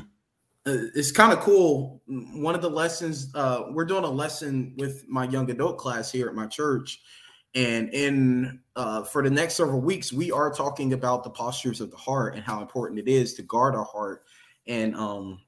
Uh, 0.64 0.88
it's 0.94 1.10
kind 1.10 1.32
of 1.32 1.40
cool. 1.40 2.00
One 2.06 2.54
of 2.54 2.62
the 2.62 2.70
lessons, 2.70 3.34
uh, 3.34 3.64
we're 3.70 3.84
doing 3.84 4.04
a 4.04 4.10
lesson 4.10 4.74
with 4.78 5.04
my 5.08 5.24
young 5.24 5.50
adult 5.50 5.78
class 5.78 6.12
here 6.12 6.28
at 6.28 6.36
my 6.36 6.46
church 6.46 7.00
and 7.54 7.92
in 7.92 8.60
uh, 8.76 9.02
for 9.04 9.22
the 9.22 9.30
next 9.30 9.54
several 9.54 9.80
weeks, 9.80 10.12
we 10.12 10.32
are 10.32 10.52
talking 10.52 10.94
about 10.94 11.24
the 11.24 11.30
postures 11.30 11.80
of 11.80 11.90
the 11.90 11.96
heart 11.96 12.34
and 12.34 12.42
how 12.42 12.60
important 12.62 12.98
it 12.98 13.08
is 13.08 13.34
to 13.34 13.42
guard 13.42 13.74
our 13.74 13.84
heart 13.84 14.24
and 14.66 14.94
um 14.96 15.40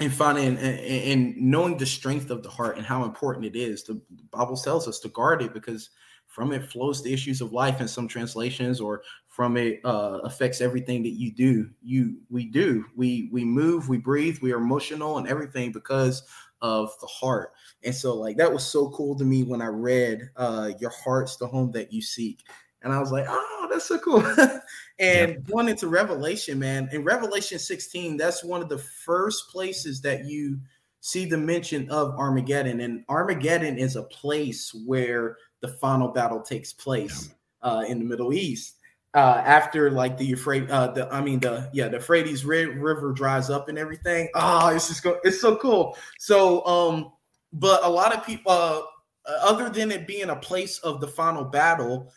and 0.00 0.12
finding 0.12 0.56
and, 0.56 0.58
and 0.58 1.36
knowing 1.36 1.76
the 1.76 1.86
strength 1.86 2.30
of 2.30 2.42
the 2.42 2.48
heart 2.48 2.76
and 2.78 2.86
how 2.86 3.04
important 3.04 3.44
it 3.44 3.56
is. 3.56 3.84
The 3.84 4.00
Bible 4.30 4.56
tells 4.56 4.88
us 4.88 4.98
to 5.00 5.08
guard 5.08 5.42
it 5.42 5.52
because 5.52 5.90
from 6.26 6.52
it 6.52 6.70
flows 6.70 7.02
the 7.02 7.12
issues 7.12 7.40
of 7.40 7.52
life 7.52 7.80
in 7.80 7.88
some 7.88 8.06
translations, 8.06 8.80
or 8.80 9.02
from 9.26 9.56
it 9.56 9.80
uh, 9.84 10.20
affects 10.22 10.60
everything 10.60 11.02
that 11.02 11.10
you 11.10 11.32
do. 11.32 11.68
You 11.82 12.16
we 12.30 12.46
do 12.46 12.84
we 12.96 13.28
we 13.32 13.44
move, 13.44 13.88
we 13.88 13.98
breathe, 13.98 14.38
we 14.40 14.52
are 14.52 14.58
emotional 14.58 15.18
and 15.18 15.28
everything 15.28 15.72
because 15.72 16.22
of 16.62 16.90
the 17.00 17.06
heart. 17.06 17.52
And 17.84 17.94
so 17.94 18.14
like 18.14 18.36
that 18.36 18.52
was 18.52 18.64
so 18.64 18.90
cool 18.90 19.16
to 19.18 19.24
me 19.24 19.42
when 19.42 19.62
I 19.62 19.66
read 19.66 20.30
uh 20.36 20.72
your 20.80 20.90
heart's 20.90 21.36
the 21.36 21.46
home 21.46 21.70
that 21.72 21.92
you 21.92 22.02
seek. 22.02 22.42
And 22.82 22.92
I 22.92 22.98
was 22.98 23.12
like, 23.12 23.26
oh, 23.28 23.68
that's 23.70 23.86
so 23.86 23.98
cool. 23.98 24.24
and 24.98 25.30
yep. 25.30 25.44
going 25.44 25.68
into 25.68 25.88
Revelation, 25.88 26.58
man, 26.58 26.88
in 26.92 27.04
Revelation 27.04 27.58
16, 27.58 28.16
that's 28.16 28.42
one 28.42 28.62
of 28.62 28.70
the 28.70 28.78
first 28.78 29.50
places 29.50 30.00
that 30.00 30.24
you 30.24 30.58
see 31.00 31.26
the 31.26 31.36
mention 31.36 31.90
of 31.90 32.14
Armageddon. 32.14 32.80
And 32.80 33.04
Armageddon 33.08 33.78
is 33.78 33.96
a 33.96 34.04
place 34.04 34.74
where 34.86 35.36
the 35.60 35.68
final 35.68 36.08
battle 36.08 36.40
takes 36.40 36.72
place 36.72 37.34
uh, 37.62 37.84
in 37.86 37.98
the 37.98 38.04
Middle 38.04 38.32
East 38.32 38.79
uh, 39.14 39.42
after 39.44 39.90
like 39.90 40.16
the 40.16 40.24
Euphrates, 40.24 40.70
uh, 40.70 40.88
the 40.88 41.12
I 41.12 41.20
mean 41.20 41.40
the 41.40 41.68
yeah 41.72 41.88
the 41.88 41.96
Euphrates 41.96 42.44
River 42.44 43.12
dries 43.12 43.50
up 43.50 43.68
and 43.68 43.78
everything. 43.78 44.28
Oh, 44.34 44.68
it's 44.68 44.88
just 44.88 45.02
go, 45.02 45.18
it's 45.24 45.40
so 45.40 45.56
cool. 45.56 45.96
So 46.18 46.64
um, 46.66 47.12
but 47.52 47.84
a 47.84 47.88
lot 47.88 48.16
of 48.16 48.24
people, 48.24 48.52
uh, 48.52 48.82
other 49.26 49.68
than 49.68 49.90
it 49.90 50.06
being 50.06 50.30
a 50.30 50.36
place 50.36 50.78
of 50.78 51.00
the 51.00 51.08
final 51.08 51.44
battle, 51.44 52.12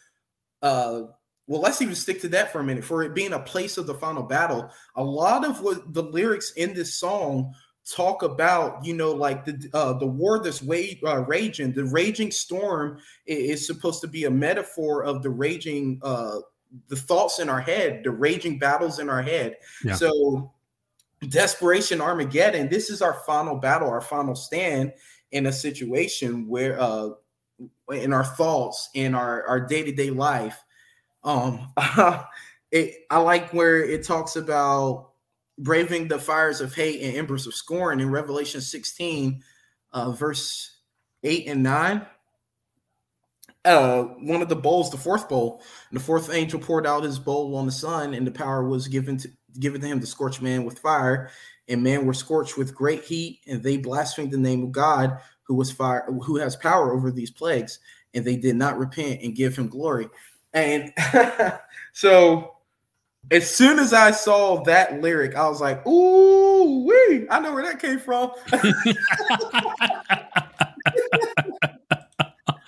uh, 0.62 1.04
well, 1.48 1.62
let's 1.62 1.82
even 1.82 1.96
stick 1.96 2.22
to 2.22 2.30
that 2.30 2.52
for 2.52 2.60
a 2.60 2.64
minute. 2.64 2.86
For 2.86 3.04
it 3.04 3.16
being 3.16 3.34
a 3.34 3.40
place 3.40 3.78
of 3.78 3.88
the 3.88 3.96
final 3.96 4.24
battle, 4.24 4.70
a 4.96 5.04
lot 5.04 5.46
of 5.46 5.62
what 5.62 5.94
the 5.94 6.04
lyrics 6.04 6.52
in 6.52 6.74
this 6.74 6.96
song 6.96 7.54
talk 7.92 8.24
about, 8.24 8.86
you 8.86 8.94
know, 8.94 9.12
like 9.12 9.44
the 9.44 9.70
uh, 9.74 9.94
the 9.94 10.08
war 10.08 10.42
that's 10.42 10.64
way, 10.64 11.00
uh, 11.06 11.22
raging. 11.22 11.74
The 11.74 11.86
raging 11.86 12.32
storm 12.32 13.00
is 13.26 13.68
supposed 13.68 14.02
to 14.02 14.08
be 14.08 14.26
a 14.26 14.32
metaphor 14.32 15.04
of 15.04 15.22
the 15.22 15.30
raging, 15.30 16.00
uh, 16.02 16.40
the 16.88 16.96
thoughts 16.96 17.40
in 17.40 17.50
our 17.50 17.62
head, 17.62 18.04
the 18.04 18.12
raging 18.12 18.60
battles 18.60 19.00
in 19.00 19.10
our 19.10 19.22
head. 19.22 19.58
Yeah. 19.84 19.96
So, 19.96 20.52
desperation, 21.30 22.02
Armageddon. 22.02 22.70
This 22.70 22.90
is 22.90 23.02
our 23.02 23.14
final 23.26 23.56
battle, 23.56 23.90
our 23.90 24.02
final 24.02 24.36
stand 24.36 24.94
in 25.32 25.46
a 25.46 25.52
situation 25.52 26.48
where, 26.48 26.80
uh, 26.80 27.10
in 27.92 28.14
our 28.14 28.26
thoughts, 28.26 28.90
in 28.94 29.16
our 29.16 29.48
our 29.48 29.60
day 29.60 29.84
to 29.84 29.92
day 29.92 30.10
life 30.10 30.64
um, 31.24 31.68
it, 32.72 33.06
I 33.10 33.18
like 33.20 33.54
where 33.54 33.84
it 33.84 34.06
talks 34.06 34.36
about 34.36 35.12
braving 35.58 36.08
the 36.08 36.20
fires 36.20 36.62
of 36.62 36.74
hate 36.74 37.02
and 37.02 37.16
embers 37.16 37.48
of 37.48 37.54
scorn 37.54 38.00
in 38.00 38.10
Revelation 38.10 38.62
16, 38.62 39.44
uh, 39.92 40.12
verse 40.12 40.78
8 41.24 41.48
and 41.48 41.64
9. 41.64 42.06
Uh, 43.66 44.04
one 44.20 44.42
of 44.42 44.50
the 44.50 44.56
bowls, 44.56 44.92
the 44.92 44.98
fourth 44.98 45.30
bowl, 45.30 45.62
And 45.90 46.00
the 46.00 46.04
fourth 46.04 46.34
angel 46.34 46.60
poured 46.60 46.86
out 46.86 47.04
his 47.04 47.18
bowl 47.18 47.56
on 47.56 47.66
the 47.66 47.72
sun, 47.72 48.14
and 48.14 48.28
the 48.28 48.32
power 48.32 48.68
was 48.68 48.88
given 48.88 49.18
to 49.18 49.30
given 49.60 49.80
to 49.80 49.88
him 49.88 50.00
to 50.00 50.08
scorch 50.08 50.42
man 50.42 50.66
with 50.66 50.80
fire, 50.80 51.30
and 51.70 51.84
men 51.84 52.06
were 52.06 52.14
scorched 52.14 52.58
with 52.58 52.76
great 52.76 53.04
heat, 53.04 53.42
and 53.48 53.64
they 53.64 53.78
blasphemed 53.78 54.32
the 54.32 54.38
name 54.38 54.64
of 54.64 54.72
God, 54.72 55.18
who 55.44 55.56
was 55.56 55.72
fire, 55.72 56.06
who 56.24 56.38
has 56.38 56.56
power 56.56 56.94
over 56.94 57.12
these 57.12 57.32
plagues, 57.32 57.80
and 58.14 58.26
they 58.26 58.36
did 58.36 58.56
not 58.56 58.78
repent 58.78 59.22
and 59.22 59.36
give 59.36 59.56
him 59.56 59.68
glory. 59.70 60.10
And 60.54 60.94
so 61.94 62.58
as 63.32 63.50
soon 63.50 63.80
as 63.80 63.94
I 63.94 64.12
saw 64.12 64.64
that 64.64 65.02
lyric, 65.02 65.36
I 65.36 65.48
was 65.48 65.62
like, 65.62 65.86
ooh, 65.88 66.86
wee, 66.86 67.28
I 67.30 67.40
know 67.40 67.54
where 67.54 67.64
that 67.64 67.82
came 67.82 68.00
from. 68.00 68.32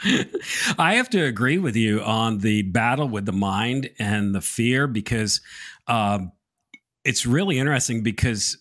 I 0.78 0.96
have 0.96 1.10
to 1.12 1.24
agree 1.24 1.58
with 1.58 1.76
you 1.76 2.02
on 2.02 2.40
the 2.40 2.64
battle 2.64 3.08
with 3.08 3.26
the 3.26 3.32
mind 3.32 3.90
and 4.00 4.34
the 4.34 4.42
fear 4.42 4.88
because 4.88 5.42
um, 5.88 6.32
it's 7.04 7.26
really 7.26 7.60
interesting 7.60 8.04
because 8.04 8.58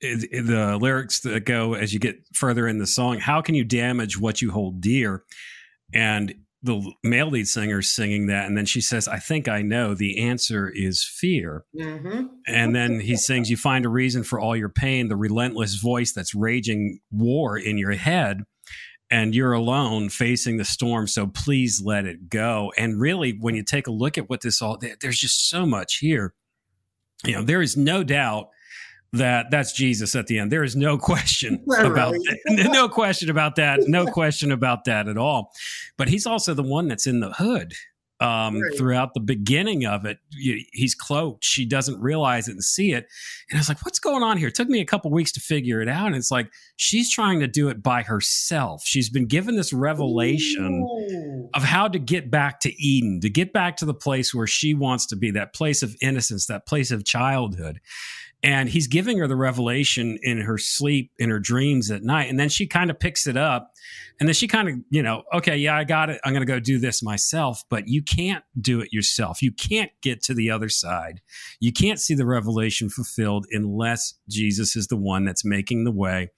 it, 0.00 0.46
the 0.46 0.76
lyrics 0.78 1.20
that 1.20 1.44
go 1.44 1.74
as 1.74 1.92
you 1.94 2.00
get 2.00 2.24
further 2.34 2.66
in 2.66 2.78
the 2.78 2.86
song, 2.86 3.18
how 3.18 3.40
can 3.40 3.54
you 3.54 3.64
damage 3.64 4.18
what 4.18 4.42
you 4.42 4.50
hold 4.50 4.80
dear? 4.80 5.22
And 5.94 6.34
the 6.62 6.92
male 7.02 7.28
lead 7.28 7.48
singer 7.48 7.80
is 7.80 7.92
singing 7.92 8.26
that, 8.26 8.46
and 8.46 8.56
then 8.56 8.66
she 8.66 8.80
says, 8.80 9.08
"I 9.08 9.18
think 9.18 9.48
I 9.48 9.62
know." 9.62 9.94
The 9.94 10.20
answer 10.20 10.68
is 10.68 11.04
fear. 11.04 11.64
Mm-hmm. 11.76 12.26
And 12.46 12.74
then 12.74 13.00
he 13.00 13.16
sings, 13.16 13.50
"You 13.50 13.56
find 13.56 13.84
a 13.84 13.88
reason 13.88 14.22
for 14.22 14.38
all 14.38 14.54
your 14.54 14.68
pain, 14.68 15.08
the 15.08 15.16
relentless 15.16 15.74
voice 15.74 16.12
that's 16.12 16.34
raging 16.34 17.00
war 17.10 17.58
in 17.58 17.78
your 17.78 17.92
head." 17.92 18.44
And 19.12 19.34
you're 19.34 19.52
alone 19.52 20.08
facing 20.08 20.56
the 20.56 20.64
storm, 20.64 21.06
so 21.06 21.26
please 21.26 21.82
let 21.84 22.06
it 22.06 22.30
go. 22.30 22.72
And 22.78 22.98
really, 22.98 23.36
when 23.38 23.54
you 23.54 23.62
take 23.62 23.86
a 23.86 23.92
look 23.92 24.16
at 24.16 24.30
what 24.30 24.40
this 24.40 24.62
all, 24.62 24.78
there's 25.00 25.18
just 25.18 25.50
so 25.50 25.66
much 25.66 25.98
here. 25.98 26.32
You 27.22 27.34
know, 27.34 27.42
there 27.42 27.60
is 27.60 27.76
no 27.76 28.02
doubt 28.02 28.48
that 29.12 29.50
that's 29.50 29.72
Jesus 29.72 30.16
at 30.16 30.28
the 30.28 30.38
end. 30.38 30.50
There 30.50 30.64
is 30.64 30.74
no 30.74 30.96
question 30.96 31.62
about 31.78 32.12
that. 32.12 32.38
no 32.72 32.88
question 32.88 33.28
about 33.28 33.56
that. 33.56 33.80
No 33.82 34.06
question 34.06 34.50
about 34.50 34.86
that 34.86 35.06
at 35.08 35.18
all. 35.18 35.52
But 35.98 36.08
he's 36.08 36.26
also 36.26 36.54
the 36.54 36.62
one 36.62 36.88
that's 36.88 37.06
in 37.06 37.20
the 37.20 37.32
hood 37.32 37.74
um, 38.22 38.60
right. 38.60 38.76
throughout 38.76 39.14
the 39.14 39.20
beginning 39.20 39.84
of 39.84 40.04
it. 40.04 40.18
He's 40.30 40.94
cloaked. 40.94 41.44
She 41.44 41.66
doesn't 41.66 42.00
realize 42.00 42.46
it 42.46 42.52
and 42.52 42.62
see 42.62 42.92
it. 42.92 43.08
And 43.50 43.58
I 43.58 43.60
was 43.60 43.68
like, 43.68 43.84
what's 43.84 43.98
going 43.98 44.22
on 44.22 44.36
here? 44.36 44.48
It 44.48 44.54
took 44.54 44.68
me 44.68 44.80
a 44.80 44.84
couple 44.84 45.10
weeks 45.10 45.32
to 45.32 45.40
figure 45.40 45.80
it 45.80 45.88
out. 45.88 46.06
And 46.06 46.16
it's 46.16 46.30
like 46.30 46.50
she's 46.76 47.10
trying 47.10 47.40
to 47.40 47.48
do 47.48 47.68
it 47.68 47.82
by 47.82 48.02
herself. 48.02 48.82
She's 48.84 49.10
been 49.10 49.26
given 49.26 49.56
this 49.56 49.72
revelation 49.72 50.86
Ooh. 50.88 51.50
of 51.52 51.64
how 51.64 51.88
to 51.88 51.98
get 51.98 52.30
back 52.30 52.60
to 52.60 52.72
Eden, 52.82 53.20
to 53.22 53.30
get 53.30 53.52
back 53.52 53.76
to 53.78 53.84
the 53.84 53.94
place 53.94 54.32
where 54.32 54.46
she 54.46 54.72
wants 54.72 55.06
to 55.06 55.16
be, 55.16 55.32
that 55.32 55.52
place 55.52 55.82
of 55.82 55.96
innocence, 56.00 56.46
that 56.46 56.64
place 56.64 56.92
of 56.92 57.04
childhood 57.04 57.80
and 58.44 58.68
he's 58.68 58.88
giving 58.88 59.18
her 59.18 59.28
the 59.28 59.36
revelation 59.36 60.18
in 60.22 60.40
her 60.40 60.58
sleep 60.58 61.12
in 61.18 61.30
her 61.30 61.38
dreams 61.38 61.90
at 61.90 62.02
night 62.02 62.28
and 62.28 62.40
then 62.40 62.48
she 62.48 62.66
kind 62.66 62.90
of 62.90 62.98
picks 62.98 63.26
it 63.26 63.36
up 63.36 63.72
and 64.20 64.28
then 64.28 64.34
she 64.34 64.46
kind 64.46 64.68
of 64.68 64.74
you 64.90 65.02
know 65.02 65.22
okay 65.32 65.56
yeah 65.56 65.76
i 65.76 65.84
got 65.84 66.10
it. 66.10 66.20
I'm 66.24 66.32
going 66.32 66.46
to 66.46 66.52
go 66.52 66.60
do 66.60 66.78
this 66.78 67.02
myself 67.02 67.62
but 67.68 67.88
you 67.88 68.02
can't 68.02 68.44
do 68.60 68.80
it 68.80 68.92
yourself. 68.92 69.42
You 69.42 69.52
can't 69.52 69.90
get 70.02 70.22
to 70.24 70.34
the 70.34 70.50
other 70.50 70.68
side. 70.68 71.20
You 71.60 71.72
can't 71.72 72.00
see 72.00 72.14
the 72.14 72.26
revelation 72.26 72.88
fulfilled 72.88 73.46
unless 73.50 74.14
jesus 74.28 74.76
is 74.76 74.86
the 74.88 74.96
one 74.96 75.24
that's 75.24 75.44
making 75.44 75.84
the 75.84 75.92
way 75.92 76.30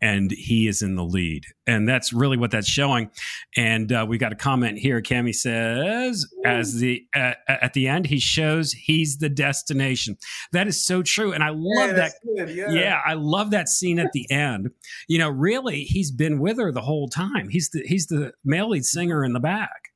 and 0.00 0.30
he 0.30 0.66
is 0.66 0.82
in 0.82 0.94
the 0.94 1.04
lead. 1.04 1.44
And 1.66 1.88
that's 1.88 2.12
really 2.12 2.36
what 2.36 2.50
that's 2.50 2.68
showing. 2.68 3.10
And 3.56 3.92
uh, 3.92 4.06
we 4.08 4.18
got 4.18 4.32
a 4.32 4.36
comment 4.36 4.78
here. 4.78 5.00
Cami 5.02 5.34
says, 5.34 6.26
as 6.44 6.74
the 6.74 7.04
uh, 7.14 7.32
at 7.48 7.74
the 7.74 7.88
end, 7.88 8.06
he 8.06 8.18
shows 8.18 8.72
he's 8.72 9.18
the 9.18 9.28
destination. 9.28 10.16
That 10.52 10.66
is 10.66 10.82
so 10.84 11.02
true, 11.02 11.32
and 11.32 11.44
I 11.44 11.50
love 11.50 11.90
yeah, 11.90 11.92
that. 11.92 12.12
Good, 12.36 12.50
yeah. 12.50 12.70
yeah, 12.70 13.00
I 13.04 13.14
love 13.14 13.50
that 13.50 13.68
scene 13.68 13.98
at 13.98 14.12
the 14.12 14.30
end. 14.30 14.70
You 15.08 15.18
know, 15.18 15.28
really, 15.28 15.84
he's 15.84 16.10
been 16.10 16.40
with 16.40 16.58
her 16.58 16.72
the 16.72 16.80
whole 16.80 17.08
time. 17.08 17.48
He's 17.48 17.70
the 17.70 17.82
he's 17.86 18.06
the 18.06 18.32
male 18.44 18.70
lead 18.70 18.84
singer 18.84 19.24
in 19.24 19.32
the 19.32 19.40
back, 19.40 19.90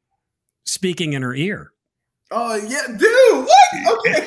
speaking 0.65 1.13
in 1.13 1.23
her 1.23 1.35
ear. 1.35 1.73
Oh 2.31 2.57
yeah, 2.57 2.87
dude. 2.89 3.47
What? 3.47 3.51
Okay. 3.85 4.27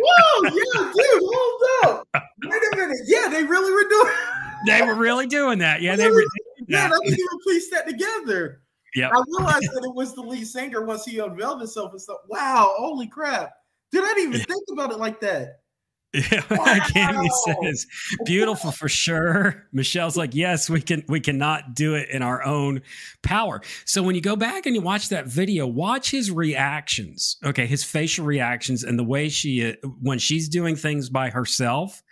Whoa, 0.00 0.42
yeah, 0.44 0.92
dude. 0.94 1.22
Hold 1.22 2.04
up. 2.14 2.21
Wait 2.44 2.62
a 2.72 2.76
minute. 2.76 2.98
Yeah, 3.06 3.28
they 3.28 3.44
really 3.44 3.72
were 3.72 3.88
doing. 3.88 4.14
they 4.66 4.82
were 4.82 4.94
really 4.94 5.26
doing 5.26 5.58
that. 5.58 5.80
Yeah, 5.80 5.96
they 5.96 6.10
were. 6.10 6.24
Yeah, 6.68 6.86
I 6.86 6.88
didn't 6.88 7.18
even 7.18 7.38
piece 7.46 7.70
that 7.70 7.86
together. 7.88 8.62
Yeah, 8.94 9.08
I 9.08 9.22
realized 9.38 9.70
that 9.72 9.84
it 9.84 9.94
was 9.94 10.14
the 10.14 10.22
lead 10.22 10.46
singer 10.46 10.84
once 10.84 11.04
he 11.04 11.18
unveiled 11.18 11.60
himself 11.60 11.92
and 11.92 12.00
stuff. 12.00 12.18
Wow, 12.28 12.74
holy 12.76 13.06
crap! 13.06 13.52
Did 13.90 14.04
I 14.04 14.20
even 14.20 14.40
think 14.40 14.64
about 14.72 14.92
it 14.92 14.98
like 14.98 15.20
that? 15.20 15.58
Yeah, 16.30 16.42
wow. 16.50 16.78
Cammy 16.94 17.28
says 17.62 17.86
beautiful 18.26 18.70
for 18.70 18.86
sure. 18.86 19.66
Michelle's 19.72 20.14
like, 20.14 20.34
yes, 20.34 20.68
we 20.68 20.82
can. 20.82 21.02
We 21.08 21.20
cannot 21.20 21.74
do 21.74 21.94
it 21.94 22.10
in 22.10 22.20
our 22.20 22.44
own 22.44 22.82
power. 23.22 23.62
So 23.86 24.02
when 24.02 24.14
you 24.14 24.20
go 24.20 24.36
back 24.36 24.66
and 24.66 24.74
you 24.74 24.82
watch 24.82 25.08
that 25.08 25.26
video, 25.26 25.66
watch 25.66 26.10
his 26.10 26.30
reactions. 26.30 27.38
Okay, 27.42 27.66
his 27.66 27.82
facial 27.82 28.26
reactions 28.26 28.84
and 28.84 28.98
the 28.98 29.04
way 29.04 29.30
she 29.30 29.70
uh, 29.70 29.88
when 30.02 30.18
she's 30.18 30.50
doing 30.50 30.76
things 30.76 31.08
by 31.08 31.30
herself 31.30 32.02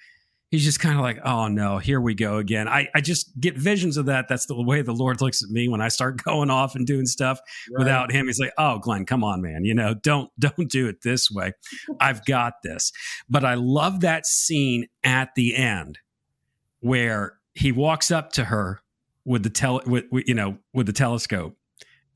he's 0.50 0.64
just 0.64 0.80
kind 0.80 0.96
of 0.96 1.02
like, 1.02 1.18
oh 1.24 1.48
no, 1.48 1.78
here 1.78 2.00
we 2.00 2.14
go 2.14 2.38
again. 2.38 2.68
I, 2.68 2.88
I 2.94 3.00
just 3.00 3.38
get 3.38 3.56
visions 3.56 3.96
of 3.96 4.06
that. 4.06 4.26
That's 4.28 4.46
the 4.46 4.60
way 4.60 4.82
the 4.82 4.92
Lord 4.92 5.20
looks 5.20 5.42
at 5.42 5.50
me 5.50 5.68
when 5.68 5.80
I 5.80 5.88
start 5.88 6.22
going 6.24 6.50
off 6.50 6.74
and 6.74 6.86
doing 6.86 7.06
stuff 7.06 7.40
right. 7.70 7.78
without 7.78 8.10
him. 8.10 8.26
He's 8.26 8.40
like, 8.40 8.52
oh, 8.58 8.78
Glenn, 8.78 9.06
come 9.06 9.24
on, 9.24 9.40
man. 9.40 9.64
You 9.64 9.74
know, 9.74 9.94
don't 9.94 10.30
don't 10.38 10.68
do 10.68 10.88
it 10.88 11.02
this 11.02 11.30
way. 11.30 11.52
I've 12.00 12.24
got 12.24 12.54
this. 12.62 12.92
But 13.28 13.44
I 13.44 13.54
love 13.54 14.00
that 14.00 14.26
scene 14.26 14.86
at 15.04 15.34
the 15.34 15.54
end 15.54 15.98
where 16.80 17.38
he 17.54 17.72
walks 17.72 18.10
up 18.10 18.32
to 18.32 18.44
her 18.44 18.80
with 19.24 19.42
the 19.42 19.50
tele 19.50 19.82
with, 19.86 20.04
with 20.10 20.26
you 20.26 20.34
know 20.34 20.58
with 20.72 20.86
the 20.86 20.92
telescope 20.92 21.56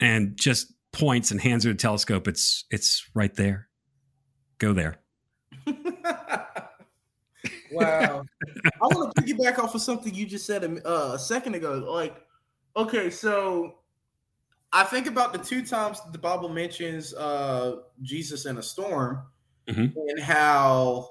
and 0.01 0.37
just 0.37 0.73
points 0.93 1.31
and 1.31 1.41
hands 1.41 1.65
her 1.65 1.73
the 1.73 1.79
telescope. 1.79 2.27
It's 2.27 2.65
it's 2.71 3.09
right 3.15 3.35
there. 3.35 3.69
Go 4.59 4.73
there. 4.73 5.04
Wow. 7.75 8.25
I 8.83 8.87
want 8.87 9.15
to 9.15 9.23
piggyback 9.23 9.59
off 9.59 9.75
of 9.75 9.83
something 9.83 10.15
you 10.15 10.27
just 10.27 10.47
said 10.47 10.65
a, 10.65 10.89
uh, 10.89 11.15
a 11.15 11.19
second 11.19 11.55
ago. 11.55 11.73
Like, 11.91 12.17
okay, 12.77 13.11
so 13.11 13.77
I 14.73 14.85
think 14.85 15.07
about 15.07 15.33
the 15.33 15.39
two 15.39 15.65
times 15.65 16.01
the 16.13 16.19
Bible 16.19 16.49
mentions 16.49 17.15
uh, 17.15 17.77
Jesus 18.03 18.47
in 18.47 18.59
a 18.59 18.63
storm 18.63 19.23
mm-hmm. 19.69 19.97
and 19.97 20.21
how 20.21 21.11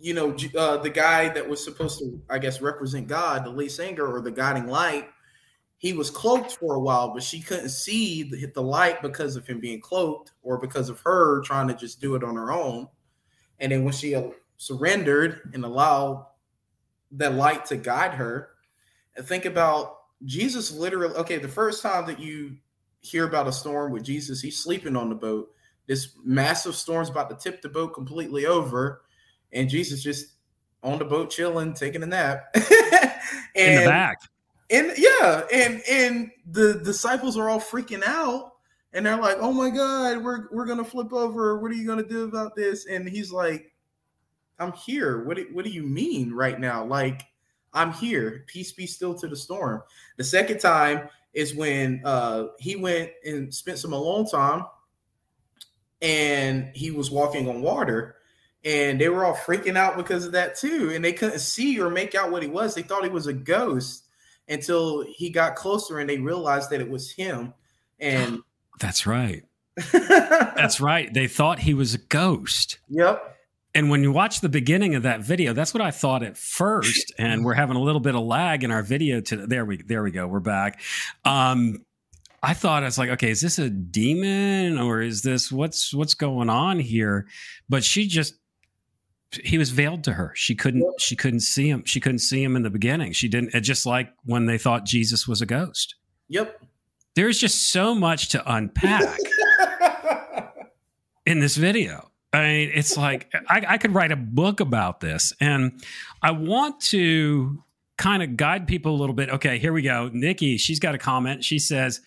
you 0.00 0.14
know 0.14 0.36
uh, 0.56 0.76
the 0.76 0.90
guy 0.90 1.28
that 1.30 1.48
was 1.48 1.64
supposed 1.64 1.98
to, 2.00 2.20
I 2.30 2.38
guess, 2.38 2.60
represent 2.60 3.08
God, 3.08 3.44
the 3.44 3.50
lead 3.50 3.70
singer 3.70 4.06
or 4.06 4.20
the 4.20 4.30
guiding 4.30 4.66
light. 4.66 5.08
He 5.78 5.94
was 5.94 6.10
cloaked 6.10 6.52
for 6.52 6.74
a 6.74 6.80
while, 6.80 7.12
but 7.12 7.24
she 7.24 7.40
couldn't 7.40 7.70
see 7.70 8.22
the, 8.22 8.46
the 8.54 8.62
light 8.62 9.02
because 9.02 9.34
of 9.34 9.46
him 9.46 9.58
being 9.58 9.80
cloaked, 9.80 10.32
or 10.42 10.58
because 10.58 10.88
of 10.88 11.00
her 11.00 11.40
trying 11.40 11.66
to 11.68 11.74
just 11.74 12.00
do 12.00 12.14
it 12.14 12.22
on 12.22 12.36
her 12.36 12.52
own. 12.52 12.86
And 13.58 13.72
then 13.72 13.84
when 13.84 13.92
she 13.92 14.12
surrendered 14.62 15.50
and 15.54 15.64
allowed 15.64 16.24
that 17.10 17.34
light 17.34 17.66
to 17.66 17.76
guide 17.76 18.14
her. 18.14 18.50
And 19.16 19.26
think 19.26 19.44
about 19.44 19.98
Jesus 20.24 20.70
literally, 20.70 21.16
okay, 21.16 21.38
the 21.38 21.48
first 21.48 21.82
time 21.82 22.06
that 22.06 22.20
you 22.20 22.58
hear 23.00 23.26
about 23.26 23.48
a 23.48 23.52
storm 23.52 23.90
with 23.90 24.04
Jesus, 24.04 24.40
he's 24.40 24.62
sleeping 24.62 24.94
on 24.94 25.08
the 25.08 25.16
boat. 25.16 25.50
This 25.88 26.12
massive 26.24 26.76
storm's 26.76 27.10
about 27.10 27.28
to 27.30 27.36
tip 27.36 27.60
the 27.60 27.68
boat 27.68 27.88
completely 27.88 28.46
over, 28.46 29.02
and 29.52 29.68
Jesus 29.68 30.00
just 30.00 30.34
on 30.84 31.00
the 31.00 31.04
boat 31.04 31.30
chilling, 31.30 31.74
taking 31.74 32.04
a 32.04 32.06
nap. 32.06 32.44
and, 32.54 32.64
in 33.56 33.80
the 33.80 33.90
back. 33.90 34.18
And 34.70 34.92
yeah, 34.96 35.42
and 35.52 35.82
and 35.90 36.30
the 36.48 36.74
disciples 36.84 37.36
are 37.36 37.50
all 37.50 37.60
freaking 37.60 38.04
out, 38.06 38.52
and 38.92 39.04
they're 39.04 39.20
like, 39.20 39.38
"Oh 39.40 39.52
my 39.52 39.70
god, 39.70 40.22
we're 40.22 40.46
we're 40.52 40.66
gonna 40.66 40.84
flip 40.84 41.12
over. 41.12 41.58
What 41.58 41.72
are 41.72 41.74
you 41.74 41.86
gonna 41.86 42.04
do 42.04 42.24
about 42.24 42.54
this?" 42.54 42.86
And 42.86 43.08
he's 43.08 43.32
like, 43.32 43.71
"I'm 44.58 44.72
here. 44.72 45.24
What 45.24 45.36
do, 45.36 45.46
what 45.52 45.64
do 45.64 45.70
you 45.70 45.82
mean 45.82 46.32
right 46.32 46.58
now? 46.58 46.84
Like, 46.84 47.22
I'm 47.72 47.92
here. 47.92 48.44
Peace 48.46 48.72
be 48.72 48.86
still 48.86 49.14
to 49.16 49.28
the 49.28 49.36
storm." 49.36 49.82
The 50.16 50.24
second 50.24 50.60
time 50.60 51.08
is 51.34 51.54
when 51.54 52.02
uh, 52.04 52.48
he 52.58 52.76
went 52.76 53.10
and 53.24 53.52
spent 53.52 53.78
some 53.78 53.92
alone 53.92 54.26
time, 54.26 54.64
and 56.02 56.70
he 56.74 56.90
was 56.90 57.10
walking 57.10 57.48
on 57.48 57.62
water 57.62 58.16
and 58.64 59.00
they 59.00 59.08
were 59.08 59.24
all 59.24 59.34
freaking 59.34 59.76
out 59.76 59.96
because 59.96 60.24
of 60.26 60.32
that 60.32 60.56
too 60.56 60.90
and 60.94 61.04
they 61.04 61.12
couldn't 61.12 61.38
see 61.38 61.80
or 61.80 61.88
make 61.88 62.14
out 62.14 62.30
what 62.30 62.42
he 62.42 62.48
was 62.48 62.74
they 62.74 62.82
thought 62.82 63.04
he 63.04 63.08
was 63.10 63.26
a 63.26 63.32
ghost 63.32 64.06
until 64.48 65.02
he 65.02 65.30
got 65.30 65.54
closer 65.54 65.98
and 65.98 66.10
they 66.10 66.18
realized 66.18 66.70
that 66.70 66.80
it 66.80 66.90
was 66.90 67.10
him 67.10 67.54
and 68.00 68.40
that's 68.80 69.06
right 69.06 69.44
that's 69.92 70.80
right 70.80 71.14
they 71.14 71.26
thought 71.26 71.60
he 71.60 71.72
was 71.72 71.94
a 71.94 71.98
ghost 71.98 72.78
yep 72.88 73.36
and 73.74 73.90
when 73.90 74.02
you 74.02 74.12
watch 74.12 74.40
the 74.40 74.48
beginning 74.48 74.94
of 74.94 75.02
that 75.02 75.20
video 75.20 75.52
that's 75.52 75.72
what 75.74 75.80
i 75.80 75.90
thought 75.90 76.22
at 76.22 76.36
first 76.36 77.12
and 77.18 77.44
we're 77.44 77.54
having 77.54 77.76
a 77.76 77.80
little 77.80 78.00
bit 78.00 78.14
of 78.14 78.22
lag 78.22 78.64
in 78.64 78.70
our 78.70 78.82
video 78.82 79.20
to 79.20 79.46
there 79.46 79.64
we 79.64 79.82
there 79.82 80.02
we 80.02 80.10
go 80.10 80.26
we're 80.26 80.40
back 80.40 80.80
um 81.24 81.84
I 82.44 82.54
thought 82.54 82.82
I 82.82 82.86
was 82.86 82.98
like, 82.98 83.10
okay, 83.10 83.30
is 83.30 83.40
this 83.40 83.60
a 83.60 83.70
demon 83.70 84.76
or 84.76 85.00
is 85.00 85.22
this 85.22 85.52
what's 85.52 85.94
what's 85.94 86.14
going 86.14 86.50
on 86.50 86.80
here? 86.80 87.28
But 87.68 87.84
she 87.84 88.08
just 88.08 88.34
he 89.30 89.58
was 89.58 89.70
veiled 89.70 90.04
to 90.04 90.12
her. 90.12 90.32
She 90.34 90.54
couldn't 90.54 91.00
she 91.00 91.14
couldn't 91.14 91.40
see 91.40 91.68
him. 91.68 91.84
She 91.84 92.00
couldn't 92.00 92.18
see 92.18 92.42
him 92.42 92.56
in 92.56 92.62
the 92.62 92.70
beginning. 92.70 93.12
She 93.12 93.28
didn't 93.28 93.52
just 93.62 93.86
like 93.86 94.12
when 94.24 94.46
they 94.46 94.58
thought 94.58 94.84
Jesus 94.84 95.28
was 95.28 95.40
a 95.40 95.46
ghost. 95.46 95.94
Yep. 96.28 96.60
There's 97.14 97.38
just 97.38 97.70
so 97.70 97.94
much 97.94 98.30
to 98.30 98.52
unpack 98.52 99.18
in 101.26 101.40
this 101.40 101.56
video. 101.56 102.10
I 102.32 102.42
mean, 102.42 102.70
it's 102.74 102.96
like 102.96 103.32
I, 103.48 103.64
I 103.68 103.78
could 103.78 103.94
write 103.94 104.12
a 104.12 104.16
book 104.16 104.60
about 104.60 105.00
this, 105.00 105.32
and 105.40 105.82
I 106.22 106.30
want 106.30 106.80
to 106.82 107.62
kind 107.98 108.22
of 108.22 108.36
guide 108.36 108.66
people 108.66 108.94
a 108.94 108.98
little 108.98 109.14
bit. 109.14 109.28
Okay, 109.30 109.58
here 109.58 109.72
we 109.72 109.82
go. 109.82 110.10
Nikki, 110.12 110.56
she's 110.56 110.80
got 110.80 110.94
a 110.94 110.98
comment. 110.98 111.44
She 111.44 111.58
says, 111.58 112.00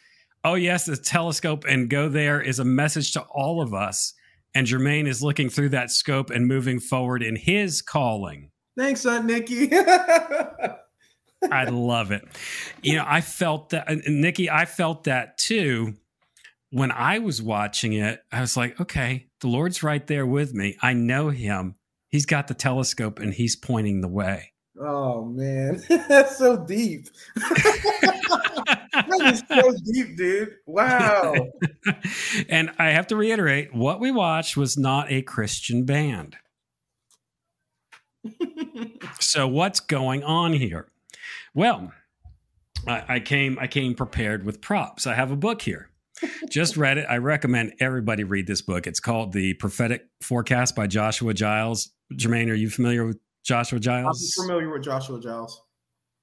"Oh 0.43 0.55
yes, 0.55 0.85
the 0.85 0.97
telescope 0.97 1.65
and 1.67 1.89
go 1.89 2.09
there 2.09 2.41
is 2.41 2.59
a 2.59 2.65
message 2.65 3.11
to 3.13 3.21
all 3.21 3.61
of 3.61 3.73
us." 3.73 4.13
and 4.55 4.65
Jermaine 4.65 5.05
is 5.05 5.21
looking 5.21 5.49
through 5.49 5.69
that 5.69 5.91
scope 5.91 6.29
and 6.29 6.47
moving 6.47 6.79
forward 6.79 7.21
in 7.21 7.35
his 7.35 7.81
calling. 7.81 8.51
Thanks, 8.77 9.05
Aunt 9.05 9.25
Nikki. 9.25 9.69
I 11.51 11.65
love 11.65 12.11
it. 12.11 12.25
You 12.81 12.95
know, 12.95 13.05
I 13.05 13.21
felt 13.21 13.69
that, 13.69 14.07
Nikki, 14.07 14.49
I 14.49 14.65
felt 14.65 15.03
that 15.03 15.37
too 15.37 15.95
when 16.71 16.91
I 16.91 17.19
was 17.19 17.41
watching 17.41 17.93
it. 17.93 18.23
I 18.31 18.41
was 18.41 18.55
like, 18.55 18.79
okay, 18.79 19.27
the 19.45 19.51
Lord's 19.51 19.83
right 19.83 20.07
there 20.07 20.25
with 20.25 20.55
me. 20.55 20.75
I 20.81 20.93
know 20.93 21.29
him. 21.29 21.75
He's 22.09 22.25
got 22.25 22.47
the 22.47 22.55
telescope 22.55 23.19
and 23.19 23.31
he's 23.31 23.55
pointing 23.55 24.01
the 24.01 24.07
way. 24.07 24.53
Oh, 24.81 25.23
man. 25.25 25.83
That's 26.09 26.39
so 26.39 26.65
deep. 26.65 27.05
that 27.35 29.21
is 29.23 29.43
so 29.47 29.71
deep, 29.93 30.17
dude. 30.17 30.55
Wow. 30.65 31.35
and 32.49 32.71
I 32.79 32.89
have 32.89 33.05
to 33.07 33.15
reiterate 33.15 33.71
what 33.71 33.99
we 33.99 34.09
watched 34.09 34.57
was 34.57 34.79
not 34.79 35.11
a 35.11 35.21
Christian 35.21 35.85
band. 35.85 36.37
so 39.19 39.47
what's 39.47 39.79
going 39.79 40.23
on 40.23 40.53
here? 40.53 40.87
Well, 41.53 41.93
I, 42.87 43.03
I 43.07 43.19
came 43.19 43.59
I 43.61 43.67
came 43.67 43.93
prepared 43.93 44.43
with 44.43 44.59
props. 44.59 45.05
I 45.05 45.13
have 45.13 45.29
a 45.29 45.35
book 45.35 45.61
here. 45.61 45.91
Just 46.49 46.77
read 46.77 46.97
it. 46.97 47.05
I 47.09 47.17
recommend 47.17 47.73
everybody 47.79 48.23
read 48.23 48.47
this 48.47 48.61
book. 48.61 48.87
It's 48.87 48.99
called 48.99 49.33
The 49.33 49.53
Prophetic 49.55 50.07
Forecast 50.21 50.75
by 50.75 50.87
Joshua 50.87 51.33
Giles. 51.33 51.91
Jermaine, 52.13 52.49
are 52.49 52.55
you 52.55 52.69
familiar 52.69 53.05
with 53.05 53.19
Joshua 53.43 53.79
Giles? 53.79 54.35
I'm 54.37 54.45
familiar 54.45 54.71
with 54.71 54.83
Joshua 54.83 55.19
Giles. 55.19 55.61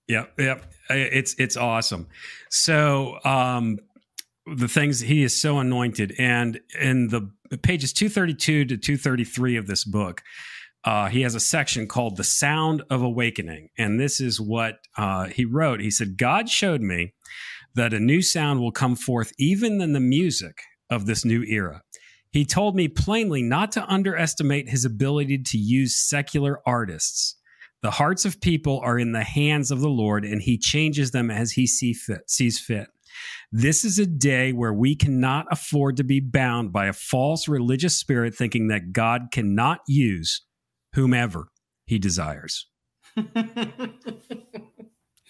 Yep, 0.09 0.35
yep. 0.39 0.73
It's 0.91 1.35
it's 1.39 1.57
awesome. 1.57 2.09
So 2.51 3.19
um, 3.25 3.79
the 4.47 4.69
things 4.69 5.01
he 5.01 5.23
is 5.23 5.41
so 5.41 5.59
anointed, 5.59 6.15
and 6.19 6.61
in 6.81 7.09
the 7.09 7.31
pages 7.59 7.93
two 7.93 8.09
thirty 8.09 8.35
two 8.35 8.65
to 8.65 8.77
two 8.77 8.97
thirty 8.97 9.25
three 9.25 9.57
of 9.57 9.67
this 9.67 9.85
book, 9.85 10.23
uh, 10.85 11.09
he 11.09 11.23
has 11.23 11.35
a 11.35 11.41
section 11.41 11.87
called 11.87 12.17
"The 12.17 12.25
Sound 12.25 12.83
of 12.91 13.03
Awakening," 13.03 13.69
and 13.79 13.99
this 13.99 14.21
is 14.21 14.41
what 14.41 14.81
uh, 14.97 15.27
he 15.27 15.45
wrote. 15.45 15.81
He 15.81 15.91
said, 15.91 16.19
"God 16.19 16.49
showed 16.49 16.83
me 16.83 17.15
that 17.75 17.95
a 17.95 18.01
new 18.01 18.23
sound 18.23 18.61
will 18.61 18.73
come 18.73 18.97
forth, 18.97 19.33
even 19.39 19.79
than 19.79 19.93
the 19.93 20.01
music 20.01 20.59
of 20.91 21.07
this 21.07 21.25
new 21.25 21.43
era." 21.45 21.83
He 22.31 22.45
told 22.45 22.75
me 22.75 22.89
plainly 22.89 23.43
not 23.43 23.73
to 23.73 23.87
underestimate 23.87 24.71
his 24.71 24.85
ability 24.85 25.39
to 25.39 25.59
use 25.59 25.95
secular 26.09 26.61
artists 26.67 27.37
the 27.83 27.91
hearts 27.91 28.25
of 28.25 28.41
people 28.41 28.81
are 28.85 28.99
in 28.99 29.11
the 29.11 29.25
hands 29.25 29.73
of 29.73 29.81
the 29.81 29.89
Lord, 29.89 30.25
and 30.25 30.41
he 30.41 30.57
changes 30.57 31.11
them 31.11 31.31
as 31.31 31.53
he 31.53 31.67
see 31.67 31.93
fit, 31.93 32.31
sees 32.31 32.61
fit. 32.61 32.87
This 33.51 33.85
is 33.85 33.99
a 33.99 34.07
day 34.07 34.53
where 34.53 34.73
we 34.73 34.95
cannot 34.95 35.47
afford 35.51 35.97
to 35.97 36.05
be 36.05 36.21
bound 36.21 36.73
by 36.73 36.87
a 36.87 36.93
false 36.93 37.49
religious 37.49 37.97
spirit 37.97 38.37
thinking 38.37 38.69
that 38.69 38.93
God 38.93 39.33
cannot 39.33 39.81
use 39.89 40.43
whomever 40.95 41.49
he 41.87 41.99
desires. 41.99 42.69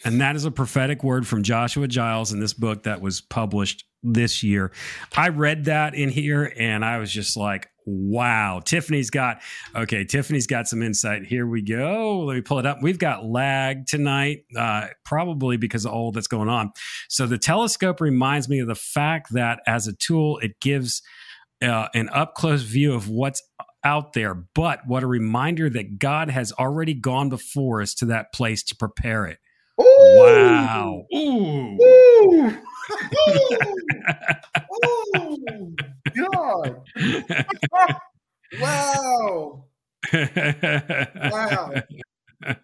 And 0.04 0.20
that 0.20 0.36
is 0.36 0.44
a 0.44 0.50
prophetic 0.50 1.04
word 1.04 1.26
from 1.26 1.42
Joshua 1.42 1.86
Giles 1.88 2.32
in 2.32 2.40
this 2.40 2.54
book 2.54 2.84
that 2.84 3.00
was 3.00 3.20
published 3.20 3.84
this 4.02 4.42
year. 4.42 4.72
I 5.16 5.28
read 5.28 5.66
that 5.66 5.94
in 5.94 6.08
here 6.08 6.52
and 6.58 6.84
I 6.84 6.98
was 6.98 7.12
just 7.12 7.36
like, 7.36 7.68
wow. 7.86 8.60
Tiffany's 8.64 9.10
got, 9.10 9.40
okay, 9.74 10.04
Tiffany's 10.04 10.46
got 10.46 10.68
some 10.68 10.82
insight. 10.82 11.24
Here 11.24 11.46
we 11.46 11.62
go. 11.62 12.20
Let 12.20 12.34
me 12.34 12.40
pull 12.40 12.58
it 12.58 12.66
up. 12.66 12.78
We've 12.82 12.98
got 12.98 13.24
lag 13.24 13.86
tonight, 13.86 14.44
uh, 14.56 14.88
probably 15.04 15.56
because 15.56 15.84
of 15.84 15.92
all 15.92 16.12
that's 16.12 16.26
going 16.26 16.48
on. 16.48 16.72
So 17.08 17.26
the 17.26 17.38
telescope 17.38 18.00
reminds 18.00 18.48
me 18.48 18.60
of 18.60 18.68
the 18.68 18.74
fact 18.74 19.32
that 19.32 19.60
as 19.66 19.86
a 19.86 19.92
tool, 19.92 20.38
it 20.38 20.60
gives 20.60 21.02
uh, 21.62 21.88
an 21.94 22.08
up 22.10 22.34
close 22.34 22.62
view 22.62 22.92
of 22.92 23.08
what's 23.08 23.42
out 23.84 24.12
there. 24.12 24.34
But 24.34 24.80
what 24.86 25.02
a 25.02 25.08
reminder 25.08 25.68
that 25.70 25.98
God 25.98 26.30
has 26.30 26.52
already 26.52 26.94
gone 26.94 27.28
before 27.28 27.82
us 27.82 27.94
to 27.94 28.06
that 28.06 28.32
place 28.32 28.62
to 28.64 28.76
prepare 28.76 29.26
it. 29.26 29.38
Wow. 30.16 31.06
Ooh. 31.14 31.78
Ooh. 33.28 33.58
Ooh. 35.14 35.76
God. 36.16 36.82
wow. 38.60 39.64
wow. 41.30 41.72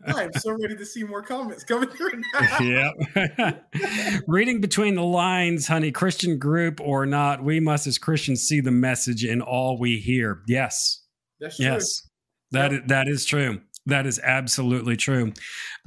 I'm 0.06 0.32
so 0.34 0.52
ready 0.52 0.76
to 0.76 0.84
see 0.84 1.04
more 1.04 1.22
comments 1.22 1.64
coming 1.64 1.88
through 1.88 2.22
now. 2.34 2.58
yep. 2.58 4.22
Reading 4.26 4.60
between 4.60 4.94
the 4.96 5.04
lines, 5.04 5.68
honey, 5.68 5.92
Christian 5.92 6.38
group 6.38 6.80
or 6.80 7.06
not, 7.06 7.44
we 7.44 7.60
must 7.60 7.86
as 7.86 7.98
Christians 7.98 8.42
see 8.42 8.60
the 8.60 8.70
message 8.70 9.24
in 9.24 9.40
all 9.40 9.78
we 9.78 9.98
hear. 9.98 10.42
Yes. 10.48 11.04
That's 11.40 11.56
true. 11.56 11.66
Yes. 11.66 12.02
That 12.50 12.72
yep. 12.72 12.82
is, 12.82 12.88
that 12.88 13.08
is 13.08 13.24
true. 13.24 13.60
That 13.88 14.06
is 14.06 14.20
absolutely 14.22 14.98
true. 14.98 15.32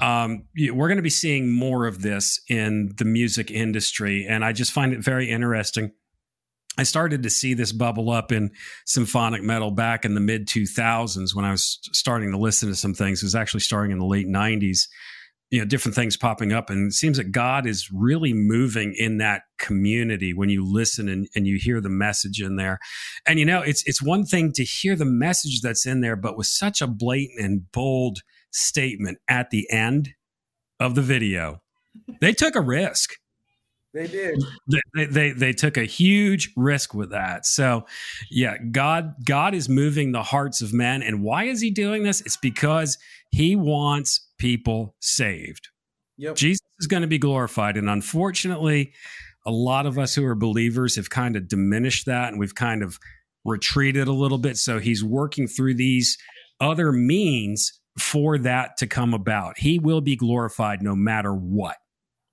Um, 0.02 0.46
we're 0.58 0.88
going 0.88 0.98
to 0.98 1.04
be 1.04 1.12
seeing 1.12 1.52
more 1.52 1.86
of 1.86 2.02
this 2.02 2.42
in 2.50 2.94
the 2.98 3.06
music 3.06 3.52
industry, 3.52 4.26
and 4.28 4.44
I 4.44 4.54
just 4.54 4.72
find 4.72 4.92
it 4.92 5.04
very 5.04 5.30
interesting. 5.30 5.92
I 6.80 6.84
started 6.84 7.22
to 7.22 7.30
see 7.30 7.54
this 7.54 7.72
bubble 7.72 8.10
up 8.10 8.32
in 8.32 8.52
symphonic 8.86 9.44
metal 9.44 9.70
back 9.70 10.04
in 10.04 10.16
the 10.16 10.20
mid 10.20 10.48
2000s 10.48 11.36
when 11.36 11.46
I 11.46 11.52
was 11.52 11.78
starting 11.94 12.32
to 12.32 12.40
listen 12.40 12.70
to 12.70 12.76
some 12.76 12.96
things. 12.96 13.22
It 13.22 13.28
was 13.28 13.36
actually 13.36 13.60
starting 13.60 13.92
in 13.92 14.00
the 14.00 14.06
late 14.06 14.28
90s 14.28 14.88
you 15.52 15.60
know 15.60 15.66
different 15.66 15.94
things 15.94 16.18
popping 16.18 16.52
up 16.52 16.70
and 16.70 16.88
it 16.88 16.94
seems 16.94 17.18
that 17.18 17.32
god 17.32 17.68
is 17.68 17.92
really 17.92 18.34
moving 18.34 18.96
in 18.98 19.18
that 19.18 19.44
community 19.60 20.34
when 20.34 20.50
you 20.50 20.66
listen 20.66 21.08
and, 21.08 21.28
and 21.36 21.46
you 21.46 21.60
hear 21.62 21.80
the 21.80 21.90
message 21.90 22.42
in 22.42 22.56
there 22.56 22.80
and 23.28 23.38
you 23.38 23.46
know 23.46 23.62
it's 23.62 23.84
it's 23.86 24.02
one 24.02 24.26
thing 24.26 24.52
to 24.52 24.64
hear 24.64 24.96
the 24.96 25.06
message 25.06 25.62
that's 25.62 25.86
in 25.86 26.02
there 26.02 26.16
but 26.16 26.38
with 26.38 26.48
such 26.48 26.82
a 26.82 26.88
blatant 26.88 27.40
and 27.40 27.72
bold 27.72 28.20
statement 28.50 29.20
at 29.28 29.52
the 29.52 29.70
end 29.70 30.10
of 30.80 30.96
the 30.96 31.02
video 31.02 31.62
they 32.22 32.34
took 32.34 32.56
a 32.56 32.62
risk 32.62 33.12
they 33.94 34.08
did. 34.08 34.42
They, 34.96 35.06
they 35.06 35.32
they 35.32 35.52
took 35.52 35.76
a 35.76 35.84
huge 35.84 36.54
risk 36.56 36.94
with 36.94 37.12
that. 37.12 37.46
So, 37.46 37.86
yeah, 38.30 38.58
God 38.58 39.16
God 39.26 39.54
is 39.54 39.68
moving 39.68 40.14
the 40.14 40.24
hearts 40.24 40.62
of 40.62 40.72
men, 40.72 41.04
and 41.04 41.22
why 41.22 41.44
is 41.46 41.60
He 41.60 41.72
doing 41.72 42.04
this? 42.04 42.22
It's 42.22 42.38
because 42.38 42.98
He 43.32 43.56
wants 43.56 44.28
people 44.38 44.96
saved. 45.00 45.70
Yep. 46.17 46.36
Jesus 46.36 46.62
is 46.80 46.88
going 46.88 47.02
to 47.02 47.08
be 47.08 47.17
glorified, 47.17 47.78
and 47.78 47.89
unfortunately, 47.89 48.94
a 49.46 49.52
lot 49.52 49.86
of 49.86 49.98
us 49.98 50.13
who 50.13 50.26
are 50.26 50.36
believers 50.36 50.96
have 50.98 51.10
kind 51.10 51.36
of 51.36 51.48
diminished 51.48 52.06
that, 52.06 52.30
and 52.30 52.39
we've 52.39 52.56
kind 52.56 52.84
of 52.84 53.00
retreated 53.44 54.08
a 54.08 54.13
little 54.13 54.38
bit. 54.38 54.58
So 54.58 54.80
He's 54.80 55.04
working 55.04 55.48
through 55.48 55.76
these 55.76 56.17
other 56.60 56.91
means 56.91 57.80
for 57.98 58.38
that 58.39 58.78
to 58.78 58.88
come 58.88 59.13
about. 59.13 59.58
He 59.58 59.80
will 59.80 60.02
be 60.02 60.15
glorified 60.15 60.82
no 60.82 60.96
matter 60.96 61.34
what. 61.34 61.78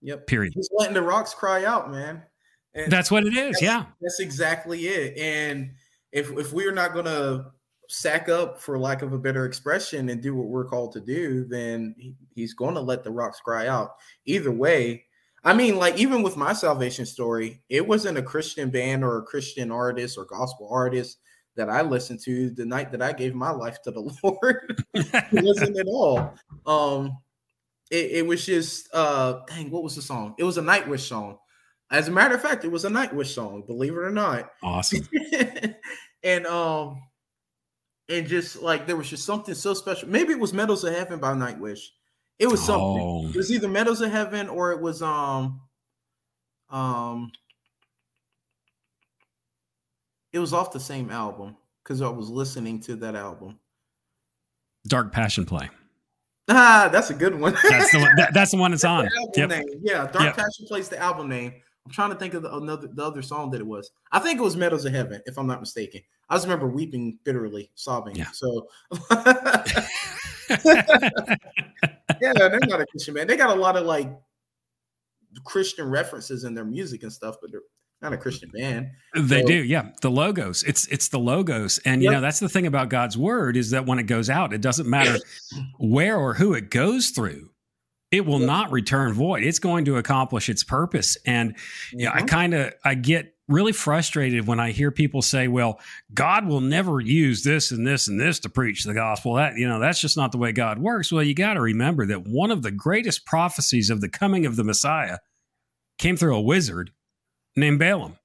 Yep. 0.02 0.26
Period. 0.26 0.52
He's 0.54 0.68
letting 0.72 0.94
the 0.94 1.02
rocks 1.02 1.34
cry 1.34 1.64
out, 1.64 1.90
man. 1.90 2.22
And 2.74 2.92
that's 2.92 3.10
what 3.10 3.24
it 3.24 3.34
is. 3.34 3.54
That's, 3.54 3.62
yeah. 3.62 3.86
That's 4.00 4.20
exactly 4.20 4.86
it. 4.86 5.18
And 5.18 5.72
if 6.12 6.30
if 6.32 6.52
we're 6.52 6.72
not 6.72 6.94
gonna 6.94 7.50
sack 7.88 8.28
up, 8.28 8.60
for 8.60 8.78
lack 8.78 9.02
of 9.02 9.12
a 9.12 9.18
better 9.18 9.44
expression, 9.44 10.08
and 10.08 10.22
do 10.22 10.34
what 10.34 10.48
we're 10.48 10.64
called 10.64 10.92
to 10.92 11.00
do, 11.00 11.44
then 11.44 11.94
he, 11.98 12.14
he's 12.34 12.54
going 12.54 12.74
to 12.74 12.80
let 12.80 13.02
the 13.02 13.10
rocks 13.10 13.40
cry 13.40 13.66
out. 13.66 13.96
Either 14.26 14.52
way, 14.52 15.04
I 15.44 15.54
mean, 15.54 15.76
like 15.76 15.98
even 15.98 16.22
with 16.22 16.36
my 16.36 16.52
salvation 16.52 17.06
story, 17.06 17.62
it 17.68 17.86
wasn't 17.86 18.18
a 18.18 18.22
Christian 18.22 18.70
band 18.70 19.04
or 19.04 19.18
a 19.18 19.22
Christian 19.22 19.70
artist 19.70 20.18
or 20.18 20.24
gospel 20.24 20.68
artist 20.70 21.18
that 21.56 21.68
I 21.68 21.82
listened 21.82 22.20
to 22.20 22.50
the 22.50 22.64
night 22.64 22.92
that 22.92 23.02
I 23.02 23.12
gave 23.12 23.34
my 23.34 23.50
life 23.50 23.80
to 23.82 23.90
the 23.90 24.00
Lord. 24.22 24.84
it 24.94 25.44
wasn't 25.44 25.78
at 25.78 25.86
all. 25.86 26.34
Um, 26.66 27.18
it, 27.90 28.10
it, 28.12 28.26
was 28.26 28.44
just 28.44 28.88
uh 28.92 29.40
dang, 29.46 29.70
what 29.70 29.82
was 29.82 29.96
the 29.96 30.02
song? 30.02 30.34
It 30.38 30.44
was 30.44 30.58
a 30.58 30.62
Nightwish 30.62 31.08
song. 31.08 31.38
As 31.90 32.08
a 32.08 32.12
matter 32.12 32.34
of 32.34 32.42
fact, 32.42 32.64
it 32.64 32.70
was 32.70 32.84
a 32.84 32.90
Nightwish 32.90 33.28
song, 33.28 33.64
believe 33.66 33.94
it 33.94 33.98
or 33.98 34.10
not. 34.10 34.50
Awesome. 34.62 35.08
and 36.22 36.46
um 36.46 37.00
and 38.08 38.26
just 38.26 38.62
like 38.62 38.86
there 38.86 38.96
was 38.96 39.08
just 39.08 39.24
something 39.24 39.54
so 39.54 39.74
special. 39.74 40.08
Maybe 40.08 40.32
it 40.32 40.38
was 40.38 40.52
Meadows 40.52 40.84
of 40.84 40.94
Heaven 40.94 41.18
by 41.18 41.32
Nightwish. 41.32 41.88
It 42.38 42.46
was 42.46 42.64
something. 42.64 43.02
Oh. 43.02 43.28
It 43.28 43.36
was 43.36 43.52
either 43.52 43.68
Meadows 43.68 44.00
of 44.00 44.10
Heaven 44.10 44.48
or 44.48 44.72
it 44.72 44.80
was 44.80 45.02
um 45.02 45.60
um 46.70 47.32
it 50.32 50.38
was 50.38 50.52
off 50.52 50.72
the 50.72 50.80
same 50.80 51.10
album 51.10 51.56
because 51.82 52.02
I 52.02 52.08
was 52.08 52.28
listening 52.28 52.80
to 52.82 52.96
that 52.96 53.14
album. 53.14 53.58
Dark 54.86 55.12
Passion 55.12 55.44
Play. 55.44 55.68
Ah, 56.50 56.88
that's 56.90 57.10
a 57.10 57.14
good 57.14 57.38
one. 57.38 57.54
that's 57.68 57.92
the 57.92 57.98
one. 57.98 58.16
That, 58.16 58.32
that's 58.32 58.52
the 58.52 58.56
one 58.56 58.72
it's 58.74 58.84
on. 58.84 59.08
Yep. 59.34 59.64
Yeah, 59.82 60.06
Dark 60.06 60.24
yep. 60.24 60.36
Passion 60.36 60.66
plays 60.66 60.88
the 60.88 60.98
album 60.98 61.28
name. 61.28 61.54
I'm 61.88 61.94
trying 61.94 62.10
to 62.10 62.16
think 62.16 62.34
of 62.34 62.42
the, 62.42 62.54
another 62.54 62.86
the 62.86 63.02
other 63.02 63.22
song 63.22 63.50
that 63.52 63.62
it 63.62 63.66
was. 63.66 63.90
I 64.12 64.18
think 64.18 64.38
it 64.38 64.42
was 64.42 64.56
Meadows 64.56 64.84
of 64.84 64.92
Heaven, 64.92 65.22
if 65.24 65.38
I'm 65.38 65.46
not 65.46 65.58
mistaken. 65.58 66.02
I 66.28 66.34
just 66.34 66.44
remember 66.44 66.68
weeping 66.68 67.18
bitterly, 67.24 67.70
sobbing. 67.76 68.14
Yeah. 68.14 68.30
So 68.30 68.68
yeah, 72.20 72.32
they're 72.34 72.60
not 72.60 72.82
a 72.82 72.86
Christian 72.90 73.14
band. 73.14 73.30
They 73.30 73.38
got 73.38 73.56
a 73.56 73.58
lot 73.58 73.76
of 73.76 73.86
like 73.86 74.10
Christian 75.44 75.88
references 75.88 76.44
in 76.44 76.52
their 76.52 76.66
music 76.66 77.04
and 77.04 77.12
stuff, 77.12 77.36
but 77.40 77.52
they're 77.52 77.62
not 78.02 78.12
a 78.12 78.18
Christian 78.18 78.50
band. 78.50 78.90
They 79.14 79.40
so, 79.40 79.46
do, 79.46 79.64
yeah. 79.64 79.88
The 80.02 80.10
logos. 80.10 80.64
It's 80.64 80.86
it's 80.88 81.08
the 81.08 81.18
logos. 81.18 81.78
And 81.86 82.02
you 82.02 82.10
know, 82.10 82.20
that's 82.20 82.38
the 82.38 82.50
thing 82.50 82.66
about 82.66 82.90
God's 82.90 83.16
word 83.16 83.56
is 83.56 83.70
that 83.70 83.86
when 83.86 83.98
it 83.98 84.04
goes 84.04 84.28
out, 84.28 84.52
it 84.52 84.60
doesn't 84.60 84.86
matter 84.86 85.16
where 85.78 86.18
or 86.18 86.34
who 86.34 86.52
it 86.52 86.70
goes 86.70 87.08
through. 87.08 87.48
It 88.10 88.24
will 88.24 88.38
not 88.38 88.70
return 88.72 89.12
void. 89.12 89.42
It's 89.42 89.58
going 89.58 89.84
to 89.84 89.96
accomplish 89.96 90.48
its 90.48 90.64
purpose. 90.64 91.16
And 91.26 91.56
you 91.92 92.06
know, 92.06 92.12
I 92.12 92.18
mm-hmm. 92.18 92.26
kind 92.26 92.54
of 92.54 92.72
I 92.84 92.94
get 92.94 93.34
really 93.48 93.72
frustrated 93.72 94.46
when 94.46 94.60
I 94.60 94.70
hear 94.70 94.90
people 94.90 95.22
say, 95.22 95.48
well, 95.48 95.80
God 96.12 96.46
will 96.46 96.60
never 96.60 97.00
use 97.00 97.42
this 97.42 97.70
and 97.70 97.86
this 97.86 98.06
and 98.06 98.20
this 98.20 98.38
to 98.40 98.48
preach 98.48 98.84
the 98.84 98.94
gospel. 98.94 99.34
That, 99.34 99.56
you 99.56 99.66
know, 99.66 99.80
that's 99.80 100.00
just 100.00 100.16
not 100.16 100.32
the 100.32 100.38
way 100.38 100.52
God 100.52 100.78
works. 100.78 101.10
Well, 101.10 101.22
you 101.22 101.34
got 101.34 101.54
to 101.54 101.60
remember 101.60 102.06
that 102.06 102.26
one 102.26 102.50
of 102.50 102.62
the 102.62 102.70
greatest 102.70 103.24
prophecies 103.24 103.90
of 103.90 104.00
the 104.00 104.08
coming 104.08 104.44
of 104.44 104.56
the 104.56 104.64
Messiah 104.64 105.18
came 105.98 106.16
through 106.16 106.36
a 106.36 106.40
wizard 106.40 106.92
named 107.56 107.78
Balaam. 107.78 108.18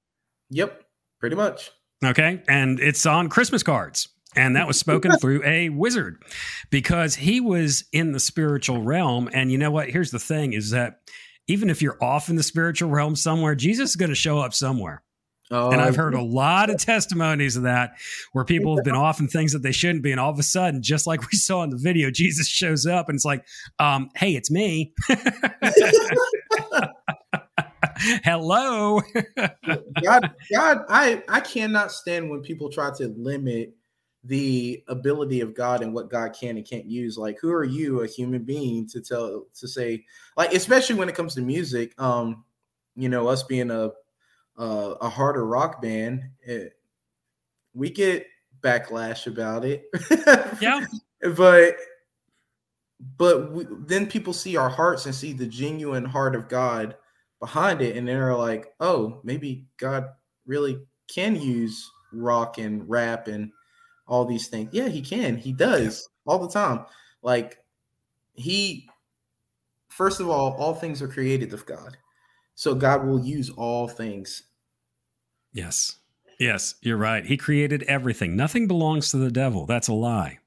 Yep, 0.50 0.84
pretty 1.20 1.36
much. 1.36 1.70
Okay. 2.04 2.42
And 2.46 2.78
it's 2.78 3.06
on 3.06 3.28
Christmas 3.28 3.62
cards. 3.62 4.08
And 4.36 4.56
that 4.56 4.66
was 4.66 4.78
spoken 4.78 5.12
through 5.18 5.42
a 5.44 5.68
wizard 5.68 6.22
because 6.70 7.14
he 7.14 7.40
was 7.40 7.84
in 7.92 8.12
the 8.12 8.20
spiritual 8.20 8.82
realm. 8.82 9.28
And 9.32 9.52
you 9.52 9.58
know 9.58 9.70
what? 9.70 9.90
Here's 9.90 10.10
the 10.10 10.18
thing 10.18 10.52
is 10.52 10.70
that 10.70 11.00
even 11.46 11.70
if 11.70 11.82
you're 11.82 12.02
off 12.02 12.28
in 12.28 12.36
the 12.36 12.42
spiritual 12.42 12.90
realm 12.90 13.16
somewhere, 13.16 13.54
Jesus 13.54 13.90
is 13.90 13.96
going 13.96 14.10
to 14.10 14.14
show 14.14 14.38
up 14.38 14.54
somewhere. 14.54 15.02
Oh, 15.50 15.70
and 15.70 15.80
I've 15.80 15.96
heard 15.96 16.14
a 16.14 16.22
lot 16.22 16.70
of 16.70 16.78
testimonies 16.78 17.56
of 17.56 17.64
that 17.64 17.96
where 18.32 18.44
people 18.44 18.76
have 18.76 18.84
been 18.84 18.94
off 18.94 19.20
in 19.20 19.28
things 19.28 19.52
that 19.52 19.62
they 19.62 19.72
shouldn't 19.72 20.02
be. 20.02 20.10
And 20.10 20.18
all 20.18 20.30
of 20.30 20.38
a 20.38 20.42
sudden, 20.42 20.82
just 20.82 21.06
like 21.06 21.20
we 21.30 21.36
saw 21.36 21.62
in 21.62 21.70
the 21.70 21.76
video, 21.76 22.10
Jesus 22.10 22.48
shows 22.48 22.86
up 22.86 23.10
and 23.10 23.16
it's 23.16 23.26
like, 23.26 23.44
um, 23.78 24.08
hey, 24.16 24.34
it's 24.34 24.50
me. 24.50 24.94
Hello. 28.24 29.00
God, 30.02 30.34
God, 30.52 30.78
I, 30.88 31.22
I 31.28 31.40
cannot 31.40 31.92
stand 31.92 32.30
when 32.30 32.40
people 32.40 32.70
try 32.70 32.90
to 32.96 33.08
limit 33.16 33.74
the 34.24 34.82
ability 34.88 35.40
of 35.40 35.54
God 35.54 35.82
and 35.82 35.92
what 35.92 36.10
God 36.10 36.32
can 36.38 36.56
and 36.56 36.68
can't 36.68 36.86
use. 36.86 37.18
Like, 37.18 37.38
who 37.40 37.52
are 37.52 37.64
you, 37.64 38.00
a 38.00 38.06
human 38.06 38.42
being, 38.42 38.86
to 38.88 39.00
tell 39.00 39.46
to 39.58 39.68
say, 39.68 40.04
like, 40.36 40.52
especially 40.52 40.96
when 40.96 41.08
it 41.08 41.14
comes 41.14 41.34
to 41.34 41.42
music, 41.42 42.00
um, 42.00 42.44
you 42.96 43.08
know, 43.08 43.28
us 43.28 43.42
being 43.42 43.70
a 43.70 43.90
uh, 44.56 44.94
a 45.00 45.08
harder 45.08 45.46
rock 45.46 45.82
band, 45.82 46.22
it, 46.42 46.74
we 47.74 47.90
get 47.90 48.26
backlash 48.60 49.26
about 49.26 49.64
it. 49.64 49.84
yeah. 50.60 50.86
But 51.36 51.76
but 53.18 53.52
we, 53.52 53.66
then 53.86 54.06
people 54.06 54.32
see 54.32 54.56
our 54.56 54.70
hearts 54.70 55.06
and 55.06 55.14
see 55.14 55.32
the 55.32 55.46
genuine 55.46 56.04
heart 56.04 56.34
of 56.34 56.48
God 56.48 56.96
behind 57.40 57.82
it, 57.82 57.96
and 57.96 58.08
they're 58.08 58.34
like, 58.34 58.72
"Oh, 58.80 59.20
maybe 59.22 59.66
God 59.76 60.08
really 60.46 60.78
can 61.08 61.36
use 61.36 61.90
rock 62.12 62.58
and 62.58 62.88
rap 62.88 63.28
and 63.28 63.50
all 64.06 64.24
these 64.24 64.48
things." 64.48 64.70
Yeah, 64.72 64.88
He 64.88 65.02
can. 65.02 65.36
He 65.36 65.52
does 65.52 66.08
all 66.26 66.38
the 66.38 66.52
time. 66.52 66.86
Like 67.22 67.58
He, 68.34 68.88
first 69.88 70.20
of 70.20 70.28
all, 70.28 70.52
all 70.54 70.74
things 70.74 71.02
are 71.02 71.08
created 71.08 71.52
of 71.52 71.66
God. 71.66 71.96
So 72.54 72.74
God 72.74 73.06
will 73.06 73.20
use 73.20 73.50
all 73.50 73.88
things. 73.88 74.44
Yes. 75.52 75.96
Yes, 76.38 76.74
you're 76.82 76.96
right. 76.96 77.24
He 77.24 77.36
created 77.36 77.84
everything. 77.84 78.36
Nothing 78.36 78.66
belongs 78.66 79.10
to 79.10 79.16
the 79.16 79.30
devil. 79.30 79.66
That's 79.66 79.88
a 79.88 79.94
lie. 79.94 80.38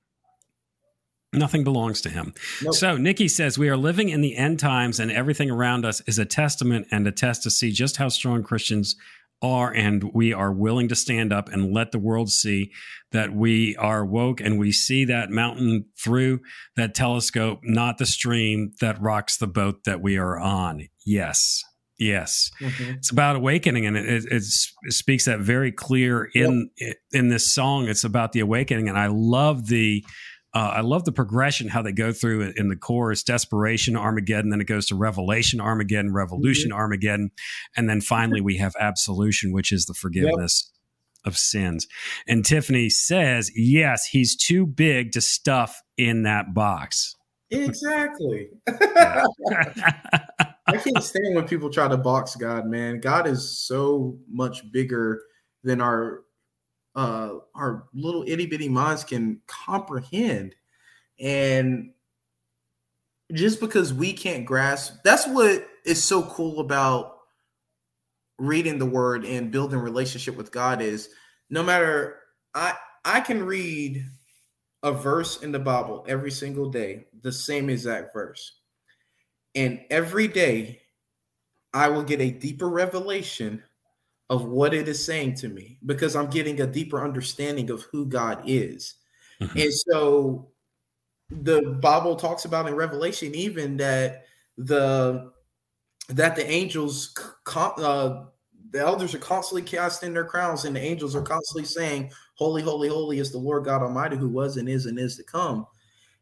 Nothing 1.34 1.64
belongs 1.64 2.02
to 2.02 2.10
him. 2.10 2.34
Nope. 2.64 2.74
So, 2.74 2.98
Nikki 2.98 3.28
says, 3.28 3.58
We 3.58 3.70
are 3.70 3.78
living 3.78 4.10
in 4.10 4.22
the 4.22 4.36
end 4.36 4.60
times, 4.60 5.00
and 5.00 5.12
everything 5.12 5.52
around 5.52 5.86
us 5.86 6.02
is 6.08 6.20
a 6.20 6.26
testament 6.26 6.88
and 6.92 7.06
a 7.06 7.12
test 7.12 7.44
to 7.44 7.50
see 7.50 7.72
just 7.72 7.98
how 7.98 8.10
strong 8.10 8.44
Christians 8.44 8.96
are. 9.42 9.72
And 9.72 10.12
we 10.14 10.34
are 10.34 10.52
willing 10.52 10.88
to 10.90 10.96
stand 10.96 11.32
up 11.32 11.50
and 11.50 11.74
let 11.74 11.92
the 11.92 12.00
world 12.00 12.30
see 12.30 12.72
that 13.12 13.34
we 13.34 13.76
are 13.78 14.06
woke 14.06 14.42
and 14.42 14.60
we 14.60 14.72
see 14.72 15.06
that 15.06 15.30
mountain 15.30 15.86
through 16.02 16.40
that 16.76 16.96
telescope, 16.96 17.60
not 17.64 17.98
the 17.98 18.06
stream 18.06 18.72
that 18.82 19.02
rocks 19.02 19.38
the 19.38 19.48
boat 19.48 19.84
that 19.86 20.02
we 20.02 20.18
are 20.18 20.38
on. 20.38 20.88
Yes. 21.06 21.64
Yes, 22.00 22.52
mm-hmm. 22.62 22.92
it's 22.92 23.12
about 23.12 23.38
awakening, 23.38 23.88
and 23.88 23.98
it, 23.98 24.06
it, 24.06 24.26
it, 24.30 24.44
speaks 24.94 25.26
that 25.26 25.40
very 25.40 25.72
clear 25.72 26.30
in 26.36 26.70
yep. 26.78 26.98
in 27.12 27.30
this 27.30 27.52
song. 27.52 27.88
It's 27.88 28.04
about 28.04 28.34
the 28.34 28.40
awakening, 28.40 28.88
and 28.88 29.00
I 29.00 29.08
love 29.08 29.66
the 29.66 30.06
uh, 30.58 30.72
I 30.78 30.82
love 30.82 31.06
the 31.06 31.12
progression 31.12 31.68
how 31.68 31.84
they 31.84 31.92
go 31.92 32.12
through 32.12 32.54
in 32.58 32.68
the 32.68 32.76
chorus: 32.76 33.22
desperation, 33.22 33.96
Armageddon, 33.96 34.50
then 34.50 34.60
it 34.60 34.66
goes 34.66 34.88
to 34.88 34.96
revelation, 34.96 35.62
Armageddon, 35.62 36.12
revolution, 36.14 36.72
mm-hmm. 36.72 36.80
Armageddon, 36.80 37.30
and 37.76 37.88
then 37.88 38.02
finally 38.02 38.42
we 38.42 38.58
have 38.58 38.74
absolution, 38.80 39.54
which 39.54 39.72
is 39.72 39.86
the 39.86 39.94
forgiveness. 39.94 40.66
Yep. 40.66 40.74
Of 41.26 41.36
sins. 41.36 41.88
And 42.26 42.46
Tiffany 42.46 42.90
says, 42.90 43.52
yes, 43.54 44.06
he's 44.06 44.34
too 44.34 44.66
big 44.66 45.12
to 45.12 45.20
stuff 45.20 45.82
in 45.98 46.24
that 46.24 46.54
box. 46.54 47.18
Exactly. 47.52 48.48
I 48.70 49.26
can't 50.68 51.04
stand 51.04 51.36
when 51.36 51.46
people 51.46 51.70
try 51.70 51.90
to 51.90 51.98
box 51.98 52.38
God, 52.38 52.66
man. 52.68 53.02
God 53.02 53.28
is 53.28 53.60
so 53.68 54.18
much 54.30 54.72
bigger 54.72 55.20
than 55.66 55.82
our 55.82 56.22
uh 56.98 57.36
our 57.56 57.86
little 57.94 58.26
itty 58.28 58.48
bitty 58.48 58.68
minds 58.68 59.06
can 59.06 59.40
comprehend. 59.48 60.56
And 61.20 61.92
just 63.34 63.60
because 63.60 63.94
we 63.94 64.14
can't 64.14 64.46
grasp, 64.46 64.96
that's 65.04 65.28
what 65.28 65.68
is 65.86 66.04
so 66.04 66.24
cool 66.24 66.60
about 66.60 67.14
reading 68.40 68.78
the 68.78 68.86
word 68.86 69.26
and 69.26 69.52
building 69.52 69.80
relationship 69.80 70.36
with 70.36 70.52
God 70.52 70.82
is 70.82 71.10
no 71.50 71.64
matter 71.64 72.20
I 72.54 72.74
I 73.06 73.22
can 73.22 73.44
read 73.44 74.06
a 74.84 74.92
verse 74.92 75.42
in 75.42 75.52
the 75.52 75.60
Bible 75.60 76.06
every 76.08 76.32
single 76.32 76.70
day, 76.70 77.06
the 77.22 77.32
same 77.32 77.70
exact 77.70 78.14
verse. 78.14 78.60
And 79.56 79.82
every 79.90 80.28
day, 80.28 80.82
I 81.74 81.90
will 81.90 82.04
get 82.04 82.22
a 82.22 82.32
deeper 82.32 82.70
revelation 82.70 83.64
of 84.30 84.46
what 84.46 84.74
it 84.74 84.88
is 84.88 85.04
saying 85.04 85.36
to 85.36 85.48
me 85.48 85.78
because 85.86 86.16
I'm 86.16 86.30
getting 86.30 86.62
a 86.62 86.68
deeper 86.68 87.04
understanding 87.04 87.70
of 87.70 87.84
who 87.92 88.06
God 88.06 88.42
is. 88.46 88.96
Mm-hmm. 89.42 89.58
And 89.58 89.74
so 89.74 90.50
the 91.30 91.78
Bible 91.82 92.16
talks 92.16 92.46
about 92.46 92.68
in 92.68 92.76
Revelation 92.76 93.34
even 93.36 93.78
that 93.78 94.26
the 94.58 95.32
that 96.10 96.36
the 96.36 96.50
angels 96.50 97.14
uh, 97.56 98.24
the 98.72 98.80
elders 98.80 99.14
are 99.14 99.20
constantly 99.20 99.62
casting 99.62 100.14
their 100.14 100.26
crowns 100.26 100.66
and 100.66 100.76
the 100.76 100.82
angels 100.82 101.16
are 101.16 101.22
constantly 101.22 101.66
saying 101.66 102.12
holy 102.36 102.62
holy 102.62 102.90
holy 102.90 103.20
is 103.20 103.32
the 103.32 103.38
Lord 103.38 103.66
God 103.66 103.82
Almighty 103.82 104.18
who 104.18 104.30
was 104.30 104.58
and 104.58 104.68
is 104.68 104.86
and 104.86 105.00
is 105.00 105.16
to 105.18 105.24
come. 105.24 105.66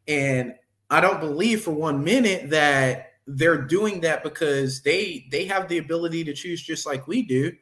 And 0.08 0.54
I 0.90 1.00
don't 1.00 1.20
believe 1.20 1.62
for 1.62 1.72
one 1.72 2.04
minute 2.04 2.50
that 2.50 3.12
they're 3.26 3.62
doing 3.62 4.00
that 4.02 4.22
because 4.22 4.82
they 4.82 5.26
they 5.30 5.44
have 5.46 5.68
the 5.68 5.78
ability 5.78 6.24
to 6.24 6.32
choose 6.32 6.62
just 6.62 6.86
like 6.86 7.08
we 7.08 7.22
do. 7.22 7.52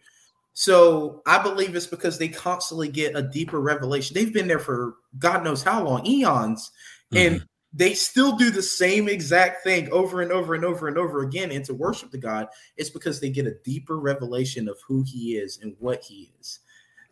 So 0.55 1.23
I 1.27 1.43
believe 1.43 1.75
it's 1.75 1.87
because 1.87 2.17
they 2.17 2.29
constantly 2.29 2.89
get 2.89 3.17
a 3.17 3.23
deeper 3.23 3.61
revelation. 3.61 4.15
They've 4.15 4.33
been 4.33 4.49
there 4.49 4.61
for 4.61 4.95
God 5.19 5.43
knows 5.45 5.63
how 5.63 5.85
long, 5.85 6.07
eons, 6.07 6.71
mm-hmm. 7.13 7.35
and 7.35 7.47
they 7.73 7.93
still 7.95 8.37
do 8.37 8.51
the 8.51 8.63
same 8.63 9.09
exact 9.09 9.65
thing 9.65 9.91
over 9.91 10.23
and 10.23 10.31
over 10.31 10.55
and 10.55 10.65
over 10.65 10.87
and 10.87 10.97
over 10.97 11.23
again. 11.23 11.51
And 11.51 11.65
to 11.65 11.75
worship 11.75 12.13
the 12.13 12.19
God, 12.19 12.47
it's 12.77 12.91
because 12.91 13.19
they 13.19 13.31
get 13.31 13.49
a 13.49 13.57
deeper 13.65 13.99
revelation 13.99 14.69
of 14.69 14.79
who 14.87 15.03
He 15.03 15.37
is 15.37 15.59
and 15.61 15.75
what 15.81 16.05
He 16.05 16.31
is. 16.39 16.61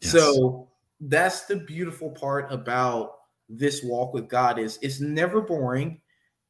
Yes. 0.01 0.13
So 0.13 0.69
that's 1.01 1.43
the 1.47 1.57
beautiful 1.57 2.11
part 2.11 2.53
about 2.53 3.15
this 3.49 3.83
walk 3.83 4.15
with 4.15 4.29
God 4.29 4.59
is 4.59 4.79
it's 4.83 5.01
never 5.01 5.41
boring 5.41 6.01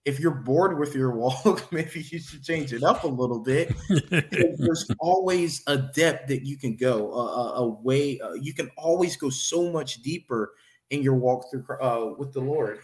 if 0.04 0.18
you're 0.18 0.34
bored 0.34 0.78
with 0.78 0.94
your 0.94 1.12
walk, 1.12 1.66
maybe 1.72 2.00
you 2.10 2.18
should 2.18 2.42
change 2.42 2.72
it 2.72 2.82
up 2.82 3.04
a 3.04 3.08
little 3.08 3.40
bit. 3.40 3.74
There's 4.10 4.90
always 4.98 5.62
a 5.66 5.78
depth 5.78 6.28
that 6.28 6.44
you 6.44 6.56
can 6.56 6.76
go, 6.76 7.12
a, 7.12 7.52
a 7.60 7.68
way 7.68 8.20
uh, 8.20 8.32
you 8.34 8.52
can 8.54 8.70
always 8.76 9.16
go 9.16 9.30
so 9.30 9.70
much 9.70 10.02
deeper 10.02 10.52
in 10.90 11.02
your 11.02 11.14
walk 11.14 11.50
through 11.50 11.64
uh, 11.80 12.14
with 12.18 12.32
the 12.32 12.40
Lord. 12.40 12.80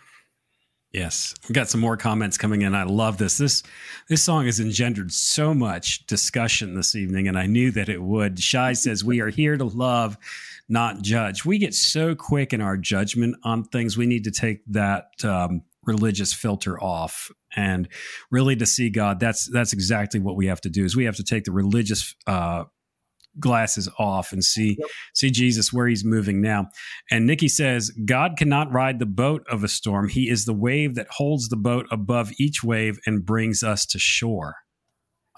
Yes, 0.92 1.34
we 1.46 1.52
got 1.52 1.68
some 1.68 1.82
more 1.82 1.98
comments 1.98 2.38
coming 2.38 2.62
in. 2.62 2.74
I 2.74 2.84
love 2.84 3.18
this. 3.18 3.36
This 3.36 3.62
this 4.08 4.22
song 4.22 4.46
has 4.46 4.58
engendered 4.58 5.12
so 5.12 5.52
much 5.52 6.06
discussion 6.06 6.74
this 6.74 6.94
evening, 6.94 7.28
and 7.28 7.38
I 7.38 7.44
knew 7.44 7.70
that 7.72 7.90
it 7.90 8.02
would. 8.02 8.40
Shy 8.40 8.72
says, 8.72 9.04
"We 9.04 9.20
are 9.20 9.28
here 9.28 9.58
to 9.58 9.64
love, 9.64 10.16
not 10.66 11.02
judge." 11.02 11.44
We 11.44 11.58
get 11.58 11.74
so 11.74 12.14
quick 12.14 12.54
in 12.54 12.62
our 12.62 12.78
judgment 12.78 13.36
on 13.42 13.64
things. 13.64 13.98
We 13.98 14.06
need 14.06 14.24
to 14.24 14.30
take 14.30 14.64
that 14.68 15.10
um, 15.24 15.62
religious 15.88 16.32
filter 16.32 16.80
off 16.80 17.30
and 17.56 17.88
really 18.30 18.54
to 18.54 18.66
see 18.66 18.90
god 18.90 19.18
that's 19.18 19.50
that's 19.50 19.72
exactly 19.72 20.20
what 20.20 20.36
we 20.36 20.46
have 20.46 20.60
to 20.60 20.68
do 20.68 20.84
is 20.84 20.94
we 20.94 21.04
have 21.04 21.16
to 21.16 21.24
take 21.24 21.44
the 21.44 21.52
religious 21.52 22.14
uh, 22.26 22.64
glasses 23.40 23.88
off 23.98 24.32
and 24.32 24.42
see 24.42 24.76
yep. 24.78 24.88
see 25.14 25.30
Jesus 25.30 25.72
where 25.72 25.86
he's 25.86 26.04
moving 26.04 26.40
now. 26.40 26.66
And 27.10 27.26
Nikki 27.26 27.48
says, 27.48 27.90
God 28.04 28.36
cannot 28.36 28.72
ride 28.72 28.98
the 28.98 29.06
boat 29.06 29.46
of 29.50 29.64
a 29.64 29.68
storm. 29.68 30.08
He 30.08 30.28
is 30.28 30.44
the 30.44 30.54
wave 30.54 30.94
that 30.96 31.08
holds 31.10 31.48
the 31.48 31.56
boat 31.56 31.86
above 31.90 32.32
each 32.38 32.62
wave 32.64 32.98
and 33.06 33.24
brings 33.24 33.62
us 33.62 33.86
to 33.86 33.98
shore. 33.98 34.56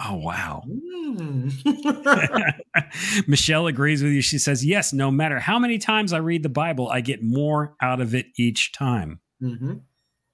Oh 0.02 0.16
wow. 0.16 0.62
Mm. 1.10 1.50
Michelle 3.26 3.66
agrees 3.66 4.00
with 4.00 4.12
you. 4.12 4.20
She 4.20 4.38
says, 4.38 4.64
Yes, 4.64 4.92
no 4.92 5.10
matter 5.10 5.40
how 5.40 5.58
many 5.58 5.76
times 5.76 6.12
I 6.12 6.18
read 6.18 6.44
the 6.44 6.48
Bible, 6.48 6.88
I 6.88 7.00
get 7.00 7.20
more 7.20 7.74
out 7.82 8.00
of 8.00 8.14
it 8.14 8.26
each 8.38 8.70
time. 8.70 9.18
Mm-hmm. 9.42 9.78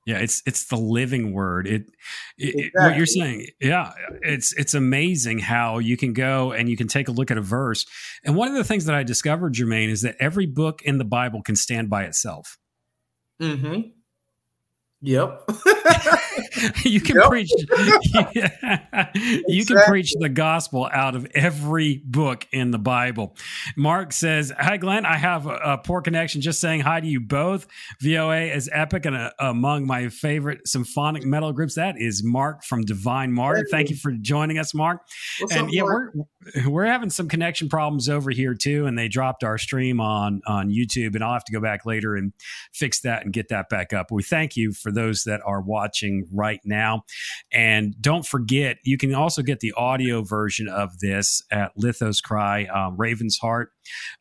Yeah, 0.06 0.18
it's 0.18 0.40
it's 0.46 0.66
the 0.66 0.76
living 0.76 1.32
word. 1.32 1.66
It, 1.66 1.90
it 2.38 2.54
exactly. 2.54 2.70
what 2.74 2.96
you're 2.96 3.06
saying. 3.06 3.48
Yeah, 3.60 3.92
it's 4.22 4.52
it's 4.52 4.72
amazing 4.72 5.40
how 5.40 5.78
you 5.78 5.96
can 5.96 6.12
go 6.12 6.52
and 6.52 6.68
you 6.68 6.76
can 6.76 6.86
take 6.86 7.08
a 7.08 7.12
look 7.12 7.32
at 7.32 7.36
a 7.36 7.42
verse. 7.42 7.84
And 8.24 8.36
one 8.36 8.46
of 8.46 8.54
the 8.54 8.62
things 8.62 8.84
that 8.84 8.94
I 8.94 9.02
discovered, 9.02 9.54
Jermaine, 9.54 9.88
is 9.88 10.02
that 10.02 10.14
every 10.20 10.46
book 10.46 10.80
in 10.82 10.98
the 10.98 11.04
Bible 11.04 11.42
can 11.42 11.56
stand 11.56 11.90
by 11.90 12.04
itself. 12.04 12.56
Mm-hmm. 13.42 13.80
Yep. 15.02 15.50
you 16.84 17.00
can 17.00 17.16
yep. 17.16 17.26
preach 17.26 17.50
yeah, 18.34 19.08
you 19.46 19.64
can 19.66 19.76
preach 19.86 20.14
the 20.18 20.28
gospel 20.28 20.88
out 20.90 21.14
of 21.14 21.26
every 21.34 22.02
book 22.04 22.46
in 22.50 22.70
the 22.70 22.78
Bible. 22.78 23.36
Mark 23.76 24.12
says, 24.12 24.52
"Hi 24.58 24.76
Glenn, 24.78 25.04
I 25.04 25.16
have 25.16 25.46
a, 25.46 25.54
a 25.54 25.78
poor 25.78 26.00
connection 26.00 26.40
just 26.40 26.60
saying 26.60 26.80
hi 26.80 27.00
to 27.00 27.06
you 27.06 27.20
both. 27.20 27.66
VOA 28.00 28.44
is 28.44 28.70
epic 28.72 29.06
and 29.06 29.16
a, 29.16 29.34
uh, 29.38 29.50
among 29.50 29.86
my 29.86 30.08
favorite 30.08 30.66
symphonic 30.66 31.24
metal 31.24 31.52
groups. 31.52 31.74
That 31.74 31.96
is 31.98 32.22
Mark 32.24 32.64
from 32.64 32.82
Divine 32.82 33.32
Mark. 33.32 33.58
Thank 33.70 33.90
you 33.90 33.96
for 33.96 34.12
joining 34.12 34.58
us, 34.58 34.74
Mark. 34.74 35.02
What's 35.40 35.54
and 35.54 35.66
up, 35.66 35.72
yeah, 35.72 35.82
Mark? 35.82 36.14
we're 36.14 36.24
we're 36.68 36.86
having 36.86 37.10
some 37.10 37.28
connection 37.28 37.68
problems 37.68 38.08
over 38.08 38.30
here 38.30 38.54
too 38.54 38.86
and 38.86 38.96
they 38.96 39.08
dropped 39.08 39.42
our 39.42 39.58
stream 39.58 40.00
on 40.00 40.40
on 40.46 40.70
YouTube 40.70 41.14
and 41.14 41.24
I'll 41.24 41.32
have 41.32 41.44
to 41.44 41.52
go 41.52 41.60
back 41.60 41.84
later 41.84 42.14
and 42.14 42.32
fix 42.72 43.00
that 43.00 43.24
and 43.24 43.32
get 43.32 43.48
that 43.48 43.68
back 43.68 43.92
up. 43.92 44.10
We 44.10 44.22
thank 44.22 44.56
you 44.56 44.72
for 44.72 44.85
those 44.90 45.24
that 45.24 45.40
are 45.44 45.60
watching 45.60 46.26
right 46.32 46.60
now. 46.64 47.04
And 47.52 47.94
don't 48.00 48.26
forget, 48.26 48.78
you 48.84 48.98
can 48.98 49.14
also 49.14 49.42
get 49.42 49.60
the 49.60 49.72
audio 49.72 50.22
version 50.22 50.68
of 50.68 50.98
this 51.00 51.42
at 51.50 51.72
Lithos 51.76 52.22
Cry, 52.22 52.64
um, 52.66 52.96
Raven's 52.96 53.38
Heart 53.38 53.72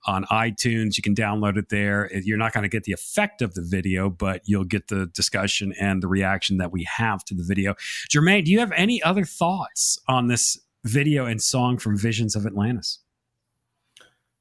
on 0.05 0.25
iTunes. 0.25 0.97
You 0.97 1.03
can 1.03 1.15
download 1.15 1.57
it 1.57 1.69
there. 1.69 2.09
You're 2.13 2.37
not 2.37 2.53
going 2.53 2.63
to 2.63 2.69
get 2.69 2.83
the 2.83 2.93
effect 2.93 3.41
of 3.41 3.53
the 3.53 3.65
video, 3.67 4.09
but 4.09 4.41
you'll 4.45 4.63
get 4.63 4.87
the 4.87 5.07
discussion 5.07 5.73
and 5.79 6.01
the 6.01 6.07
reaction 6.07 6.57
that 6.57 6.71
we 6.71 6.85
have 6.97 7.23
to 7.25 7.35
the 7.35 7.43
video. 7.45 7.75
Jermaine, 8.09 8.45
do 8.45 8.51
you 8.51 8.59
have 8.59 8.71
any 8.73 9.01
other 9.01 9.25
thoughts 9.25 9.99
on 10.07 10.27
this 10.27 10.57
video 10.83 11.25
and 11.25 11.41
song 11.41 11.77
from 11.77 11.97
Visions 11.97 12.35
of 12.35 12.45
Atlantis? 12.45 12.99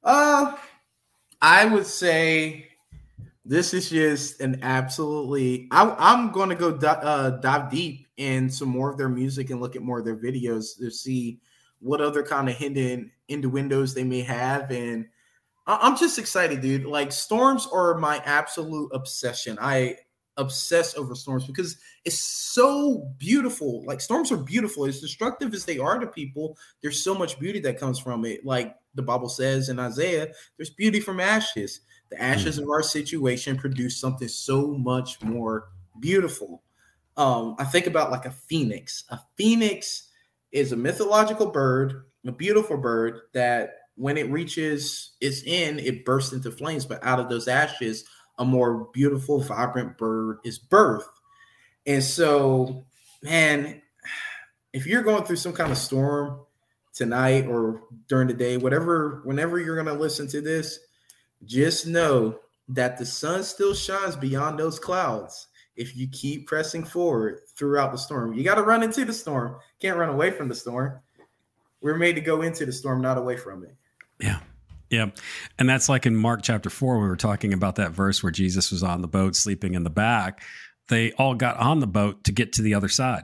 Uh, 0.03 0.55
I 1.41 1.65
would 1.65 1.87
say 1.87 2.67
this 3.45 3.73
is 3.73 3.89
just 3.91 4.41
an 4.41 4.59
absolutely. 4.63 5.67
I, 5.71 6.13
am 6.13 6.31
going 6.31 6.49
to 6.49 6.55
go 6.55 6.71
uh, 6.71 7.29
dive 7.29 7.69
deep 7.69 8.07
in 8.17 8.49
some 8.49 8.69
more 8.69 8.89
of 8.89 8.97
their 8.97 9.09
music 9.09 9.51
and 9.51 9.61
look 9.61 9.75
at 9.75 9.83
more 9.83 9.99
of 9.99 10.05
their 10.05 10.17
videos 10.17 10.77
to 10.79 10.89
see 10.89 11.39
what 11.79 12.01
other 12.01 12.23
kind 12.23 12.49
of 12.49 12.55
hidden 12.55 13.11
windows 13.29 13.93
they 13.93 14.03
may 14.03 14.21
have. 14.21 14.71
And 14.71 15.05
I'm 15.67 15.95
just 15.95 16.17
excited, 16.17 16.61
dude. 16.61 16.85
Like 16.85 17.11
storms 17.11 17.67
are 17.71 17.95
my 17.99 18.21
absolute 18.25 18.89
obsession. 18.93 19.57
I 19.61 19.97
obsess 20.37 20.97
over 20.97 21.15
storms 21.15 21.45
because 21.45 21.77
it's 22.03 22.19
so 22.19 23.11
beautiful. 23.17 23.83
Like 23.85 24.01
storms 24.01 24.31
are 24.31 24.37
beautiful. 24.37 24.85
As 24.85 25.01
destructive 25.01 25.53
as 25.53 25.65
they 25.65 25.77
are 25.77 25.99
to 25.99 26.07
people, 26.07 26.57
there's 26.81 27.03
so 27.03 27.15
much 27.15 27.39
beauty 27.39 27.59
that 27.61 27.79
comes 27.79 27.99
from 27.99 28.25
it. 28.25 28.45
Like 28.45 28.75
the 28.95 29.01
Bible 29.01 29.29
says 29.29 29.69
in 29.69 29.79
Isaiah, 29.79 30.29
there's 30.57 30.71
beauty 30.71 30.99
from 30.99 31.19
ashes. 31.19 31.81
The 32.09 32.21
ashes 32.21 32.55
mm-hmm. 32.55 32.63
of 32.63 32.69
our 32.69 32.83
situation 32.83 33.57
produce 33.57 33.97
something 33.97 34.27
so 34.27 34.67
much 34.67 35.21
more 35.21 35.69
beautiful. 35.99 36.63
Um, 37.17 37.55
I 37.57 37.63
think 37.63 37.87
about 37.87 38.11
like 38.11 38.25
a 38.25 38.31
phoenix. 38.31 39.03
A 39.09 39.19
phoenix 39.37 40.09
is 40.51 40.71
a 40.71 40.77
mythological 40.77 41.47
bird, 41.47 42.05
a 42.25 42.31
beautiful 42.31 42.77
bird 42.77 43.21
that 43.33 43.75
when 43.95 44.17
it 44.17 44.29
reaches 44.29 45.13
its 45.21 45.41
end, 45.45 45.79
it 45.79 46.05
bursts 46.05 46.33
into 46.33 46.51
flames. 46.51 46.85
But 46.85 47.03
out 47.03 47.19
of 47.19 47.29
those 47.29 47.47
ashes, 47.47 48.03
a 48.37 48.45
more 48.45 48.89
beautiful, 48.93 49.39
vibrant 49.41 49.97
bird 49.97 50.39
is 50.43 50.59
birth. 50.59 51.07
And 51.85 52.03
so, 52.03 52.85
man, 53.23 53.81
if 54.73 54.85
you're 54.85 55.03
going 55.03 55.23
through 55.23 55.37
some 55.37 55.53
kind 55.53 55.71
of 55.71 55.77
storm 55.77 56.41
tonight 56.93 57.47
or 57.47 57.83
during 58.07 58.27
the 58.27 58.33
day, 58.33 58.57
whatever, 58.57 59.21
whenever 59.23 59.59
you're 59.59 59.81
going 59.81 59.93
to 59.93 60.01
listen 60.01 60.27
to 60.29 60.41
this, 60.41 60.79
just 61.45 61.87
know 61.87 62.39
that 62.69 62.97
the 62.97 63.05
sun 63.05 63.43
still 63.43 63.73
shines 63.73 64.15
beyond 64.15 64.59
those 64.59 64.79
clouds 64.79 65.47
if 65.75 65.95
you 65.95 66.07
keep 66.07 66.47
pressing 66.47 66.83
forward 66.83 67.41
throughout 67.55 67.91
the 67.91 67.97
storm. 67.97 68.33
You 68.33 68.43
got 68.43 68.55
to 68.55 68.63
run 68.63 68.83
into 68.83 69.05
the 69.05 69.13
storm, 69.13 69.57
can't 69.79 69.97
run 69.97 70.09
away 70.09 70.31
from 70.31 70.47
the 70.47 70.55
storm. 70.55 70.99
We're 71.81 71.97
made 71.97 72.13
to 72.13 72.21
go 72.21 72.41
into 72.41 72.65
the 72.65 72.71
storm, 72.71 73.01
not 73.01 73.17
away 73.17 73.37
from 73.37 73.63
it. 73.63 73.75
Yeah. 74.19 74.39
Yeah. 74.89 75.07
And 75.59 75.67
that's 75.67 75.89
like 75.89 76.05
in 76.05 76.15
Mark 76.15 76.41
chapter 76.43 76.69
four, 76.69 76.99
we 76.99 77.07
were 77.07 77.17
talking 77.17 77.53
about 77.53 77.75
that 77.75 77.91
verse 77.91 78.23
where 78.23 78.31
Jesus 78.31 78.71
was 78.71 78.83
on 78.83 79.01
the 79.01 79.07
boat 79.07 79.35
sleeping 79.35 79.73
in 79.73 79.83
the 79.83 79.89
back. 79.89 80.43
They 80.87 81.11
all 81.13 81.35
got 81.35 81.57
on 81.57 81.79
the 81.79 81.87
boat 81.87 82.23
to 82.25 82.31
get 82.31 82.53
to 82.53 82.61
the 82.61 82.75
other 82.75 82.89
side 82.89 83.23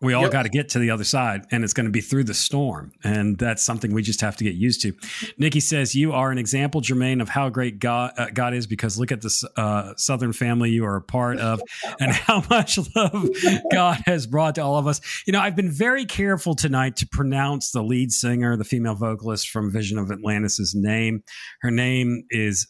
we 0.00 0.12
all 0.14 0.22
yep. 0.22 0.32
got 0.32 0.42
to 0.44 0.48
get 0.48 0.68
to 0.70 0.78
the 0.78 0.90
other 0.90 1.04
side 1.04 1.44
and 1.50 1.64
it's 1.64 1.72
going 1.72 1.86
to 1.86 1.92
be 1.92 2.00
through 2.00 2.24
the 2.24 2.34
storm 2.34 2.92
and 3.02 3.36
that's 3.38 3.62
something 3.62 3.92
we 3.92 4.02
just 4.02 4.20
have 4.20 4.36
to 4.36 4.44
get 4.44 4.54
used 4.54 4.82
to 4.82 4.92
nikki 5.38 5.60
says 5.60 5.94
you 5.94 6.12
are 6.12 6.30
an 6.30 6.38
example 6.38 6.80
jermaine 6.80 7.20
of 7.20 7.28
how 7.28 7.48
great 7.48 7.78
god, 7.78 8.12
uh, 8.16 8.26
god 8.32 8.54
is 8.54 8.66
because 8.66 8.98
look 8.98 9.12
at 9.12 9.20
this 9.20 9.44
uh, 9.56 9.92
southern 9.96 10.32
family 10.32 10.70
you 10.70 10.84
are 10.84 10.96
a 10.96 11.02
part 11.02 11.38
of 11.38 11.60
and 12.00 12.12
how 12.12 12.42
much 12.50 12.78
love 12.94 13.28
god 13.72 13.98
has 14.06 14.26
brought 14.26 14.54
to 14.54 14.62
all 14.62 14.76
of 14.76 14.86
us 14.86 15.00
you 15.26 15.32
know 15.32 15.40
i've 15.40 15.56
been 15.56 15.70
very 15.70 16.04
careful 16.04 16.54
tonight 16.54 16.96
to 16.96 17.06
pronounce 17.06 17.70
the 17.70 17.82
lead 17.82 18.12
singer 18.12 18.56
the 18.56 18.64
female 18.64 18.94
vocalist 18.94 19.48
from 19.50 19.70
vision 19.70 19.98
of 19.98 20.10
atlantis's 20.10 20.74
name 20.74 21.22
her 21.60 21.70
name 21.70 22.24
is 22.30 22.66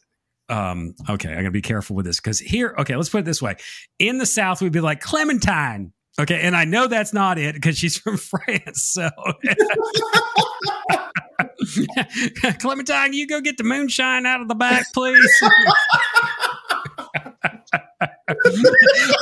um, 0.51 0.95
okay, 1.09 1.33
I 1.33 1.37
gotta 1.37 1.51
be 1.51 1.61
careful 1.61 1.95
with 1.95 2.07
this 2.07 2.21
because 2.21 2.39
here, 2.39 2.75
okay, 2.79 2.97
let's 2.97 3.11
put 3.11 3.19
it 3.19 3.25
this 3.27 3.43
way. 3.43 3.57
In 3.99 4.17
the 4.17 4.25
South, 4.25 4.63
we'd 4.63 4.73
be 4.73 4.81
like 4.81 5.01
Clementine, 5.01 5.93
Okay, 6.19 6.41
and 6.41 6.57
I 6.57 6.65
know 6.65 6.89
that's 6.89 7.13
not 7.13 7.39
it 7.39 7.55
because 7.55 7.79
she's 7.79 7.97
from 7.97 8.17
France. 8.19 8.91
So, 8.93 9.09
Clementine, 12.59 13.13
you 13.13 13.29
go 13.29 13.41
get 13.41 13.57
the 13.57 13.65
moonshine 13.65 14.27
out 14.27 14.41
of 14.41 14.49
the 14.49 14.57
back, 14.57 14.87
please. 14.93 15.31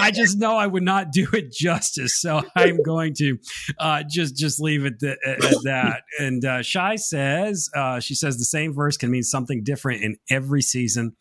I 0.00 0.10
just 0.10 0.38
know 0.38 0.56
I 0.56 0.66
would 0.66 0.82
not 0.82 1.12
do 1.12 1.28
it 1.32 1.52
justice, 1.52 2.18
so 2.20 2.42
I'm 2.56 2.82
going 2.82 3.14
to 3.18 3.38
uh, 3.78 4.02
just 4.08 4.36
just 4.36 4.60
leave 4.60 4.84
it 4.84 4.98
th- 5.00 5.18
at, 5.24 5.40
that. 5.64 6.02
And 6.18 6.44
uh, 6.44 6.62
Shy 6.62 6.96
says 6.96 7.68
uh, 7.74 8.00
she 8.00 8.14
says 8.14 8.38
the 8.38 8.44
same 8.44 8.74
verse 8.74 8.96
can 8.96 9.10
mean 9.10 9.22
something 9.22 9.62
different 9.62 10.02
in 10.02 10.16
every 10.30 10.62
season 10.62 11.14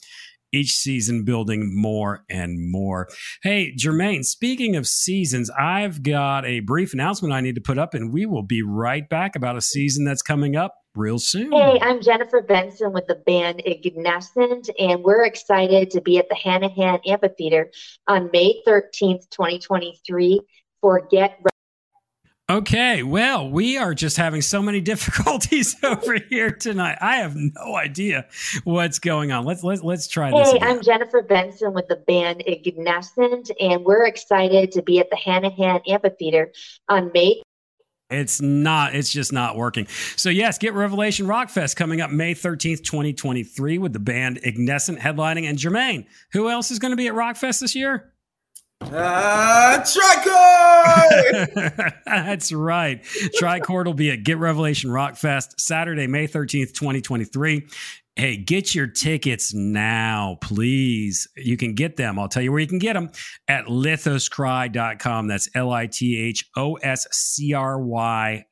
each 0.56 0.74
season 0.74 1.24
building 1.24 1.76
more 1.76 2.24
and 2.30 2.72
more. 2.72 3.08
Hey, 3.44 3.74
Jermaine, 3.76 4.24
speaking 4.26 4.76
of 4.76 4.88
seasons, 4.88 5.50
I've 5.52 6.04
got 6.04 6.46
a 6.46 6.62
brief 6.62 6.94
announcement 6.94 7.34
I 7.34 7.42
need 7.42 7.56
to 7.56 7.62
put 7.62 7.78
up, 7.78 7.94
and 7.94 8.14
we 8.14 8.26
will 8.26 8.44
be 8.44 8.62
right 8.62 9.08
back 9.08 9.36
about 9.36 9.58
a 9.58 9.62
season 9.62 10.06
that's 10.06 10.22
coming 10.22 10.56
up 10.56 10.76
real 10.96 11.20
soon. 11.20 11.52
Hey, 11.52 11.78
I'm 11.82 12.02
Jennifer 12.02 12.42
Benson 12.42 12.94
with 12.94 13.08
the 13.08 13.16
band 13.16 13.62
Ignescent, 13.66 14.70
and 14.80 15.04
we're 15.04 15.26
excited 15.26 15.92
to 15.92 16.02
be 16.02 16.18
at 16.18 16.30
the 16.30 16.36
Hanahan 16.36 17.02
Amphitheater 17.06 17.72
on 18.08 18.30
May 18.32 18.62
13th, 18.66 19.30
2023 19.30 20.42
for 20.82 21.08
Get 21.12 21.40
Okay, 22.48 23.02
well, 23.02 23.50
we 23.50 23.76
are 23.76 23.96
just 23.96 24.18
having 24.18 24.42
so 24.42 24.62
many 24.62 24.80
difficulties 24.92 25.76
over 25.84 26.18
here 26.30 26.52
tonight. 26.52 26.98
I 27.02 27.18
have 27.18 27.36
no 27.36 27.76
idea 27.76 28.28
what's 28.66 29.00
going 29.00 29.32
on. 29.32 29.46
Let's 29.46 29.64
let's 29.64 29.82
let's 29.82 30.08
try 30.08 30.30
hey, 30.30 30.38
this. 30.38 30.52
Hey, 30.52 30.60
I'm 30.62 30.82
Jennifer 30.84 31.24
Benson 31.24 31.74
with 31.74 31.88
the 31.88 31.96
band 31.96 32.44
Ignescent, 32.46 33.50
and 33.60 33.84
we're 33.84 34.06
excited 34.06 34.72
to 34.74 34.84
be 34.84 35.00
at 35.00 35.10
the 35.10 35.16
Hanahan 35.18 35.82
Amphitheater 35.88 36.52
on 36.88 37.12
May 37.14 37.42
it's 38.12 38.40
not, 38.40 38.94
it's 38.94 39.12
just 39.12 39.34
not 39.34 39.56
working. 39.56 39.88
So, 40.16 40.30
yes, 40.30 40.60
get 40.60 40.76
Revelation 40.76 41.26
Rock 41.26 41.50
Fest 41.50 41.76
coming 41.76 42.02
up 42.02 42.12
May 42.12 42.36
13th, 42.36 42.84
2023, 42.84 43.80
with 43.80 43.94
the 43.94 44.00
band 44.00 44.40
Ignescent 44.44 45.00
headlining. 45.00 45.50
And 45.50 45.58
Jermaine, 45.58 46.06
who 46.32 46.48
else 46.48 46.70
is 46.70 46.78
going 46.78 46.92
to 46.92 46.98
be 46.98 47.08
at 47.08 47.16
Rock 47.16 47.36
Fest 47.36 47.62
this 47.62 47.74
year? 47.74 48.14
Uh, 48.82 49.80
Tricord! 49.84 51.46
That's 52.06 52.52
right. 52.52 53.04
Tricord 53.42 53.86
will 53.86 53.94
be 53.94 54.12
at 54.12 54.24
Get 54.24 54.38
Revelation 54.38 54.92
Rock 54.92 55.16
Fest 55.16 55.60
Saturday, 55.60 56.08
May 56.08 56.28
13th, 56.28 56.74
2023. 56.74 57.68
Hey, 58.18 58.38
get 58.38 58.74
your 58.74 58.88
tickets 58.88 59.54
now, 59.54 60.38
please. 60.40 61.28
You 61.36 61.58
can 61.58 61.74
get 61.74 61.98
them. 61.98 62.18
I'll 62.18 62.30
tell 62.30 62.44
you 62.44 62.52
where 62.52 62.62
you 62.62 62.68
can 62.68 62.80
get 62.80 62.94
them 62.94 63.12
at 63.50 63.66
lithoscry.com. 63.66 65.28
That's 65.28 65.50
L 65.54 65.72
I 65.74 65.88
T 65.88 66.18
H 66.18 66.50
O 66.56 66.76
S 66.76 67.08
C 67.12 67.54
R 67.54 67.78
Y.com. 67.78 68.46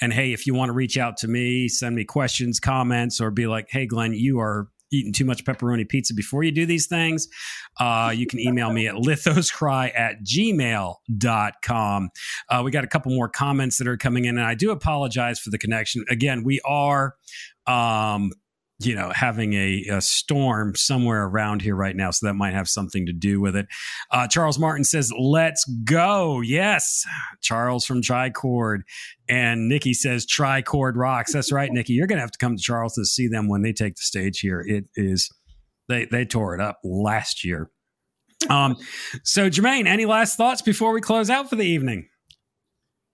And 0.00 0.12
hey, 0.14 0.32
if 0.32 0.46
you 0.46 0.54
want 0.54 0.70
to 0.70 0.72
reach 0.72 0.96
out 0.96 1.18
to 1.18 1.28
me, 1.28 1.68
send 1.68 1.94
me 1.94 2.04
questions, 2.06 2.58
comments, 2.58 3.20
or 3.20 3.30
be 3.30 3.46
like, 3.46 3.68
hey, 3.68 3.84
Glenn, 3.84 4.14
you 4.14 4.40
are 4.40 4.68
eating 4.92 5.12
too 5.12 5.24
much 5.24 5.44
pepperoni 5.44 5.88
pizza 5.88 6.14
before 6.14 6.42
you 6.42 6.52
do 6.52 6.66
these 6.66 6.86
things, 6.86 7.28
uh, 7.78 8.12
you 8.14 8.26
can 8.26 8.40
email 8.40 8.72
me 8.72 8.86
at 8.86 8.94
lithoscry 8.94 9.90
at 9.98 10.22
gmail.com. 10.22 12.10
Uh, 12.48 12.62
we 12.64 12.70
got 12.70 12.84
a 12.84 12.88
couple 12.88 13.12
more 13.12 13.28
comments 13.28 13.78
that 13.78 13.86
are 13.86 13.96
coming 13.96 14.24
in, 14.24 14.38
and 14.38 14.46
I 14.46 14.54
do 14.54 14.70
apologize 14.70 15.38
for 15.38 15.50
the 15.50 15.58
connection. 15.58 16.04
Again, 16.08 16.44
we 16.44 16.60
are 16.64 17.14
um, 17.66 18.32
you 18.80 18.94
know, 18.94 19.12
having 19.14 19.52
a, 19.52 19.84
a, 19.90 20.00
storm 20.00 20.74
somewhere 20.74 21.24
around 21.24 21.60
here 21.60 21.76
right 21.76 21.94
now. 21.94 22.10
So 22.10 22.26
that 22.26 22.34
might 22.34 22.54
have 22.54 22.68
something 22.68 23.04
to 23.06 23.12
do 23.12 23.40
with 23.40 23.54
it. 23.54 23.66
Uh, 24.10 24.26
Charles 24.26 24.58
Martin 24.58 24.84
says, 24.84 25.12
let's 25.18 25.64
go. 25.84 26.40
Yes. 26.40 27.04
Charles 27.42 27.84
from 27.84 28.00
Tricord. 28.00 28.80
And 29.28 29.68
Nikki 29.68 29.92
says, 29.92 30.26
Tricord 30.26 30.96
rocks. 30.96 31.32
That's 31.32 31.52
right, 31.52 31.70
Nikki. 31.70 31.92
You're 31.92 32.06
going 32.06 32.16
to 32.16 32.22
have 32.22 32.32
to 32.32 32.38
come 32.38 32.56
to 32.56 32.62
Charles 32.62 32.94
to 32.94 33.04
see 33.04 33.28
them 33.28 33.48
when 33.48 33.62
they 33.62 33.72
take 33.72 33.96
the 33.96 34.02
stage 34.02 34.40
here. 34.40 34.64
It 34.66 34.86
is, 34.96 35.30
they, 35.88 36.06
they 36.06 36.24
tore 36.24 36.54
it 36.54 36.60
up 36.60 36.78
last 36.82 37.44
year. 37.44 37.70
Um, 38.48 38.76
so 39.22 39.50
Jermaine, 39.50 39.86
any 39.86 40.06
last 40.06 40.36
thoughts 40.36 40.62
before 40.62 40.92
we 40.92 41.02
close 41.02 41.28
out 41.28 41.50
for 41.50 41.56
the 41.56 41.64
evening? 41.64 42.08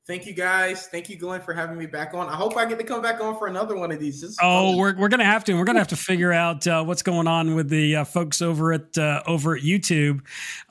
Thank 0.06 0.24
you 0.24 0.34
guys. 0.34 0.86
Thank 0.86 1.08
you, 1.08 1.16
Glenn, 1.16 1.40
for 1.40 1.52
having 1.52 1.76
me 1.76 1.86
back 1.86 2.14
on. 2.14 2.28
I 2.28 2.36
hope 2.36 2.56
I 2.56 2.64
get 2.64 2.78
to 2.78 2.84
come 2.84 3.02
back 3.02 3.20
on 3.20 3.36
for 3.36 3.48
another 3.48 3.74
one 3.74 3.90
of 3.90 3.98
these. 3.98 4.22
Oh, 4.40 4.68
fun. 4.68 4.76
we're, 4.76 4.96
we're 4.96 5.08
gonna 5.08 5.24
have 5.24 5.42
to. 5.44 5.54
We're 5.54 5.64
gonna 5.64 5.80
have 5.80 5.88
to 5.88 5.96
figure 5.96 6.32
out 6.32 6.64
uh, 6.64 6.84
what's 6.84 7.02
going 7.02 7.26
on 7.26 7.56
with 7.56 7.68
the 7.68 7.96
uh, 7.96 8.04
folks 8.04 8.40
over 8.40 8.72
at 8.72 8.96
uh, 8.96 9.24
over 9.26 9.56
at 9.56 9.64
YouTube 9.64 10.20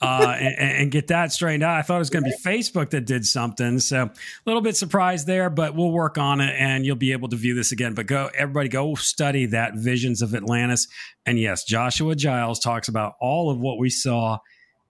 uh, 0.02 0.38
and, 0.40 0.56
and, 0.58 0.92
get 0.92 1.08
that 1.08 1.34
straightened 1.34 1.64
out. 1.64 1.76
I 1.76 1.82
thought 1.82 1.98
it 1.98 2.00
was 2.00 2.10
gonna 2.10 2.28
be 2.28 2.34
Facebook 2.46 2.92
that 2.92 3.06
did 3.06 3.26
something, 3.26 3.80
so 3.80 4.04
a 4.04 4.12
little 4.46 4.62
bit 4.62 4.78
surprised 4.78 5.28
there, 5.28 5.50
but 5.50 5.76
we'll 5.76 5.92
work 5.92 6.18
on 6.18 6.40
it, 6.40 6.56
and 6.58 6.86
you'll 6.86 6.96
be 6.96 7.12
able 7.12 7.28
to 7.28 7.36
view 7.36 7.56
this 7.56 7.74
again. 7.74 7.94
But 7.94 8.08
go, 8.08 8.30
everybody, 8.38 8.70
go 8.70 8.96
study 8.96 9.48
that 9.48 9.76
Visions 9.76 10.22
of 10.22 10.34
Atlantis, 10.34 10.88
and 11.26 11.38
yes, 11.38 11.66
Joshua 11.66 12.16
Giles 12.16 12.62
talks 12.62 12.88
about 12.88 13.16
all 13.20 13.50
of 13.50 13.60
what 13.60 13.80
we 13.80 13.90
saw 13.90 14.38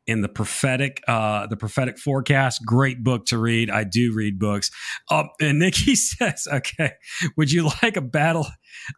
in 0.07 0.21
the 0.21 0.29
prophetic 0.29 1.01
uh 1.07 1.47
the 1.47 1.57
prophetic 1.57 1.97
forecast. 1.97 2.65
Great 2.65 3.03
book 3.03 3.25
to 3.27 3.37
read. 3.37 3.69
I 3.69 3.83
do 3.83 4.13
read 4.13 4.39
books. 4.39 4.71
Um 5.09 5.29
and 5.41 5.59
nikki 5.59 5.95
says 5.95 6.47
okay 6.51 6.93
would 7.37 7.51
you 7.51 7.69
like 7.81 7.97
a 7.97 8.01
battle 8.01 8.47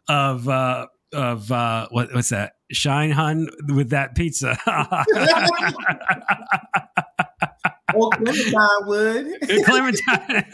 of 0.08 0.48
uh 0.48 0.86
of 1.12 1.50
uh 1.50 1.88
what, 1.90 2.14
what's 2.14 2.30
that? 2.30 2.52
Shine 2.70 3.10
hun 3.10 3.48
with 3.68 3.90
that 3.90 4.14
pizza 4.14 4.58
Well, 7.94 8.10
Clementine 8.10 8.86
would. 8.86 9.40
Clementine. 9.64 10.44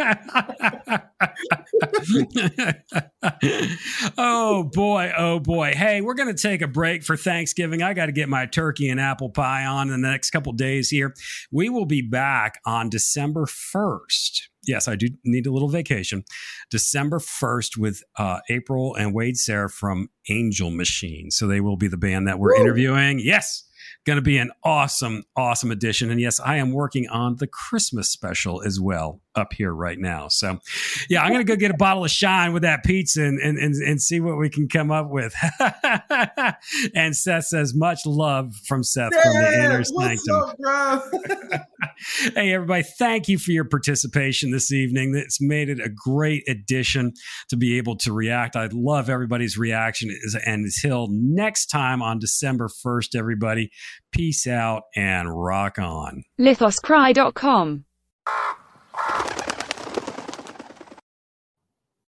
oh 4.19 4.65
boy, 4.73 5.13
oh 5.17 5.41
boy. 5.41 5.73
Hey, 5.75 6.01
we're 6.01 6.15
going 6.15 6.35
to 6.35 6.41
take 6.41 6.63
a 6.63 6.69
break 6.69 7.03
for 7.03 7.17
Thanksgiving. 7.17 7.83
I 7.83 7.95
got 7.95 8.07
to 8.07 8.13
get 8.13 8.29
my 8.29 8.47
turkey 8.47 8.89
and 8.89 9.01
apple 9.01 9.31
pie 9.31 9.65
on 9.65 9.91
in 9.91 10.01
the 10.01 10.09
next 10.09 10.31
couple 10.31 10.53
days 10.53 10.91
here. 10.91 11.15
We 11.51 11.69
will 11.69 11.87
be 11.87 12.03
back 12.03 12.61
on 12.65 12.89
December 12.89 13.47
1st 13.47 14.49
yes, 14.67 14.89
I 14.89 14.97
do 14.97 15.09
need 15.25 15.47
a 15.47 15.53
little 15.53 15.69
vacation. 15.69 16.25
December 16.71 17.19
1st 17.19 17.77
with 17.77 18.03
uh, 18.19 18.41
April 18.51 18.95
and 18.95 19.15
Wade 19.15 19.37
Sarah 19.37 19.71
from 19.71 20.09
Angel 20.29 20.71
Machine. 20.71 21.31
So 21.31 21.47
they 21.47 21.61
will 21.61 21.77
be 21.77 21.89
the 21.89 21.97
band 21.97 22.29
that 22.29 22.39
we're 22.39 22.55
Woo! 22.57 22.63
interviewing. 22.63 23.21
Yes. 23.21 23.65
Going 24.05 24.17
to 24.17 24.23
be 24.23 24.39
an 24.39 24.51
awesome, 24.63 25.25
awesome 25.35 25.71
addition. 25.71 26.11
And 26.11 26.21
yes, 26.21 26.39
I 26.39 26.57
am 26.57 26.73
working 26.73 27.09
on 27.09 27.37
the 27.37 27.47
Christmas 27.47 28.11
special 28.11 28.63
as 28.63 28.79
well 28.79 29.21
up 29.37 29.53
here 29.53 29.73
right 29.73 29.99
now. 29.99 30.29
So, 30.29 30.61
yeah, 31.09 31.23
I'm 31.23 31.31
going 31.33 31.45
to 31.45 31.51
go 31.51 31.57
get 31.57 31.71
a 31.71 31.77
bottle 31.77 32.05
of 32.05 32.11
Shine 32.11 32.53
with 32.53 32.63
that 32.63 32.85
pizza 32.85 33.23
and, 33.23 33.41
and, 33.41 33.59
and, 33.59 33.75
and 33.75 34.01
see 34.01 34.21
what 34.21 34.39
we 34.39 34.49
can 34.49 34.69
come 34.69 34.91
up 34.91 35.11
with. 35.11 35.35
and 36.95 37.17
Seth 37.17 37.47
says, 37.47 37.75
much 37.75 38.07
love 38.07 38.55
from 38.67 38.83
Seth 38.83 39.13
yeah, 39.13 39.23
from 39.23 39.33
the 39.33 39.65
inner 39.65 39.85
sanctum. 39.85 41.61
hey, 42.35 42.53
everybody, 42.53 42.85
thank 42.99 43.29
you 43.29 43.39
for 43.39 43.51
your 43.51 43.65
participation 43.65 44.51
this 44.51 44.73
evening. 44.73 45.15
It's 45.17 45.41
made 45.41 45.69
it 45.69 45.81
a 45.81 45.89
great 45.89 46.45
addition 46.49 47.13
to 47.49 47.57
be 47.57 47.79
able 47.79 47.97
to 47.99 48.13
react. 48.13 48.57
I 48.57 48.69
love 48.73 49.11
everybody's 49.11 49.59
reaction. 49.59 50.17
And 50.47 50.65
until 50.65 51.09
next 51.11 51.67
time 51.67 52.03
on 52.03 52.19
December 52.19 52.69
1st, 52.69 53.17
everybody, 53.17 53.71
peace 54.13 54.47
out 54.47 54.85
and 54.95 55.29
rock 55.31 55.79
on. 55.79 56.25
Lithoscry.com 56.39 57.85